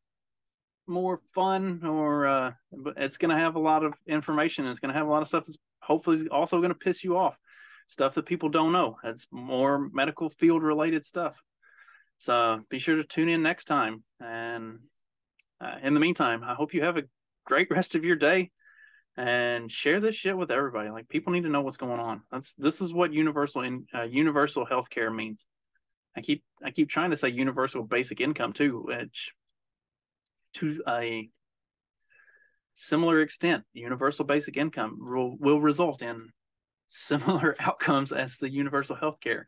more 0.87 1.17
fun, 1.35 1.87
or 1.87 2.27
uh, 2.27 2.53
it's 2.99 3.17
going 3.17 3.35
to 3.35 3.43
have 3.43 3.57
a 3.57 3.61
lot 3.61 3.83
of 3.83 3.95
information. 4.07 4.67
It's 4.67 4.79
going 4.79 4.93
to 4.93 4.99
have 4.99 5.07
a 5.07 5.11
lot 5.11 5.23
of 5.23 5.29
stuff 5.29 5.47
that's 5.47 5.59
hopefully 5.81 6.29
also 6.29 6.59
going 6.59 6.69
to 6.69 6.75
piss 6.75 7.03
you 7.03 7.17
off. 7.17 7.39
Stuff 7.87 8.15
that 8.17 8.27
people 8.27 8.51
don't 8.51 8.73
know. 8.73 8.99
It's 9.05 9.27
more 9.31 9.89
medical 9.91 10.29
field 10.29 10.63
related 10.63 11.07
stuff. 11.07 11.43
So 12.23 12.61
be 12.71 12.79
sure 12.79 12.95
to 12.95 13.03
tune 13.03 13.29
in 13.29 13.43
next 13.43 13.65
time. 13.65 14.05
And 14.21 14.79
uh, 15.61 15.79
in 15.83 15.93
the 15.93 15.99
meantime, 15.99 16.45
I 16.45 16.55
hope 16.55 16.73
you 16.73 16.85
have 16.85 16.97
a 16.97 17.03
great 17.45 17.69
rest 17.69 17.97
of 17.97 18.05
your 18.05 18.15
day 18.15 18.53
and 19.17 19.69
share 19.69 19.99
this 19.99 20.15
shit 20.15 20.39
with 20.39 20.53
everybody. 20.53 20.89
Like 20.89 21.09
people 21.09 21.33
need 21.33 21.43
to 21.43 21.49
know 21.49 21.63
what's 21.63 21.79
going 21.79 21.99
on. 21.99 22.23
That's 22.31 22.55
this 22.55 22.81
is 22.81 22.95
what 22.95 23.13
universal 23.13 23.63
in 23.63 23.87
uh, 23.93 24.03
universal 24.03 24.65
healthcare 24.65 25.13
means. 25.13 25.45
I 26.17 26.21
keep 26.21 26.45
I 26.65 26.71
keep 26.71 26.89
trying 26.89 27.11
to 27.11 27.17
say 27.17 27.29
universal 27.29 27.83
basic 27.83 28.21
income 28.21 28.53
too, 28.53 28.85
which 28.87 29.33
to 30.55 30.81
a 30.89 31.29
similar 32.73 33.21
extent, 33.21 33.65
universal 33.73 34.25
basic 34.25 34.57
income 34.57 34.99
will 35.01 35.37
will 35.41 35.61
result 35.61 36.03
in 36.03 36.29
similar 36.89 37.57
outcomes 37.61 38.13
as 38.13 38.37
the 38.37 38.49
universal 38.49 38.95
healthcare. 38.95 39.43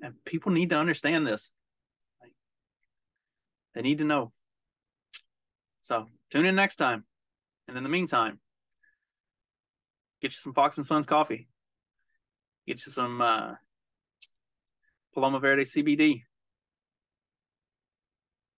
And 0.00 0.14
people 0.24 0.52
need 0.52 0.70
to 0.70 0.76
understand 0.76 1.26
this. 1.26 1.50
They 3.74 3.82
need 3.82 3.98
to 3.98 4.04
know. 4.04 4.32
So 5.82 6.06
tune 6.30 6.46
in 6.46 6.54
next 6.54 6.76
time. 6.76 7.04
And 7.68 7.76
in 7.76 7.82
the 7.82 7.88
meantime, 7.88 8.38
get 10.20 10.32
you 10.32 10.36
some 10.36 10.54
Fox 10.54 10.76
and 10.76 10.86
Sons 10.86 11.06
coffee. 11.06 11.48
Get 12.66 12.84
you 12.84 12.92
some 12.92 13.20
uh, 13.20 13.54
Paloma 15.14 15.40
Verde 15.40 15.64
CBD. 15.64 16.22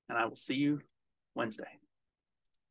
And 0.08 0.16
I 0.16 0.26
will 0.26 0.36
see 0.36 0.54
you 0.54 0.80
Wednesday. 1.34 1.78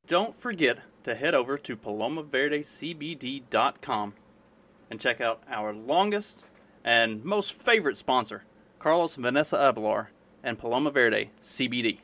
Don't 0.07 0.39
forget 0.39 0.79
to 1.03 1.13
head 1.15 1.35
over 1.35 1.57
to 1.57 1.75
palomaverdecbd.com 1.75 4.13
and 4.89 5.01
check 5.01 5.21
out 5.21 5.43
our 5.49 5.73
longest 5.73 6.45
and 6.83 7.25
most 7.25 7.53
favorite 7.53 7.97
sponsor, 7.97 8.43
Carlos 8.87 9.15
Vanessa 9.15 9.57
Abelar 9.57 10.07
and 10.41 10.57
Paloma 10.57 10.91
Verde 10.91 11.31
CBD. 11.41 11.97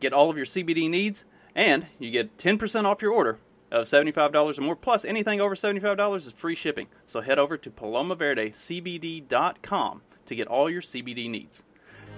Get 0.00 0.12
all 0.12 0.30
of 0.30 0.36
your 0.36 0.46
CBD 0.46 0.90
needs, 0.90 1.24
and 1.54 1.86
you 2.00 2.10
get 2.10 2.36
10% 2.38 2.86
off 2.86 3.00
your 3.00 3.12
order 3.12 3.38
of 3.70 3.84
$75 3.84 4.58
or 4.58 4.60
more, 4.60 4.74
plus 4.74 5.04
anything 5.04 5.40
over 5.40 5.54
$75 5.54 6.26
is 6.26 6.32
free 6.32 6.56
shipping. 6.56 6.88
So 7.06 7.20
head 7.20 7.38
over 7.38 7.56
to 7.56 7.70
palomaverdecbd.com 7.70 10.02
to 10.26 10.34
get 10.34 10.48
all 10.48 10.68
your 10.68 10.82
CBD 10.82 11.30
needs. 11.30 11.62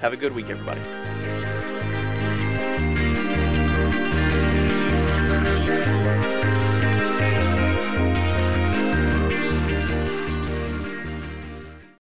Have 0.01 0.15
a 0.15 0.17
good 0.17 0.35
week, 0.35 0.49
everybody. 0.49 0.81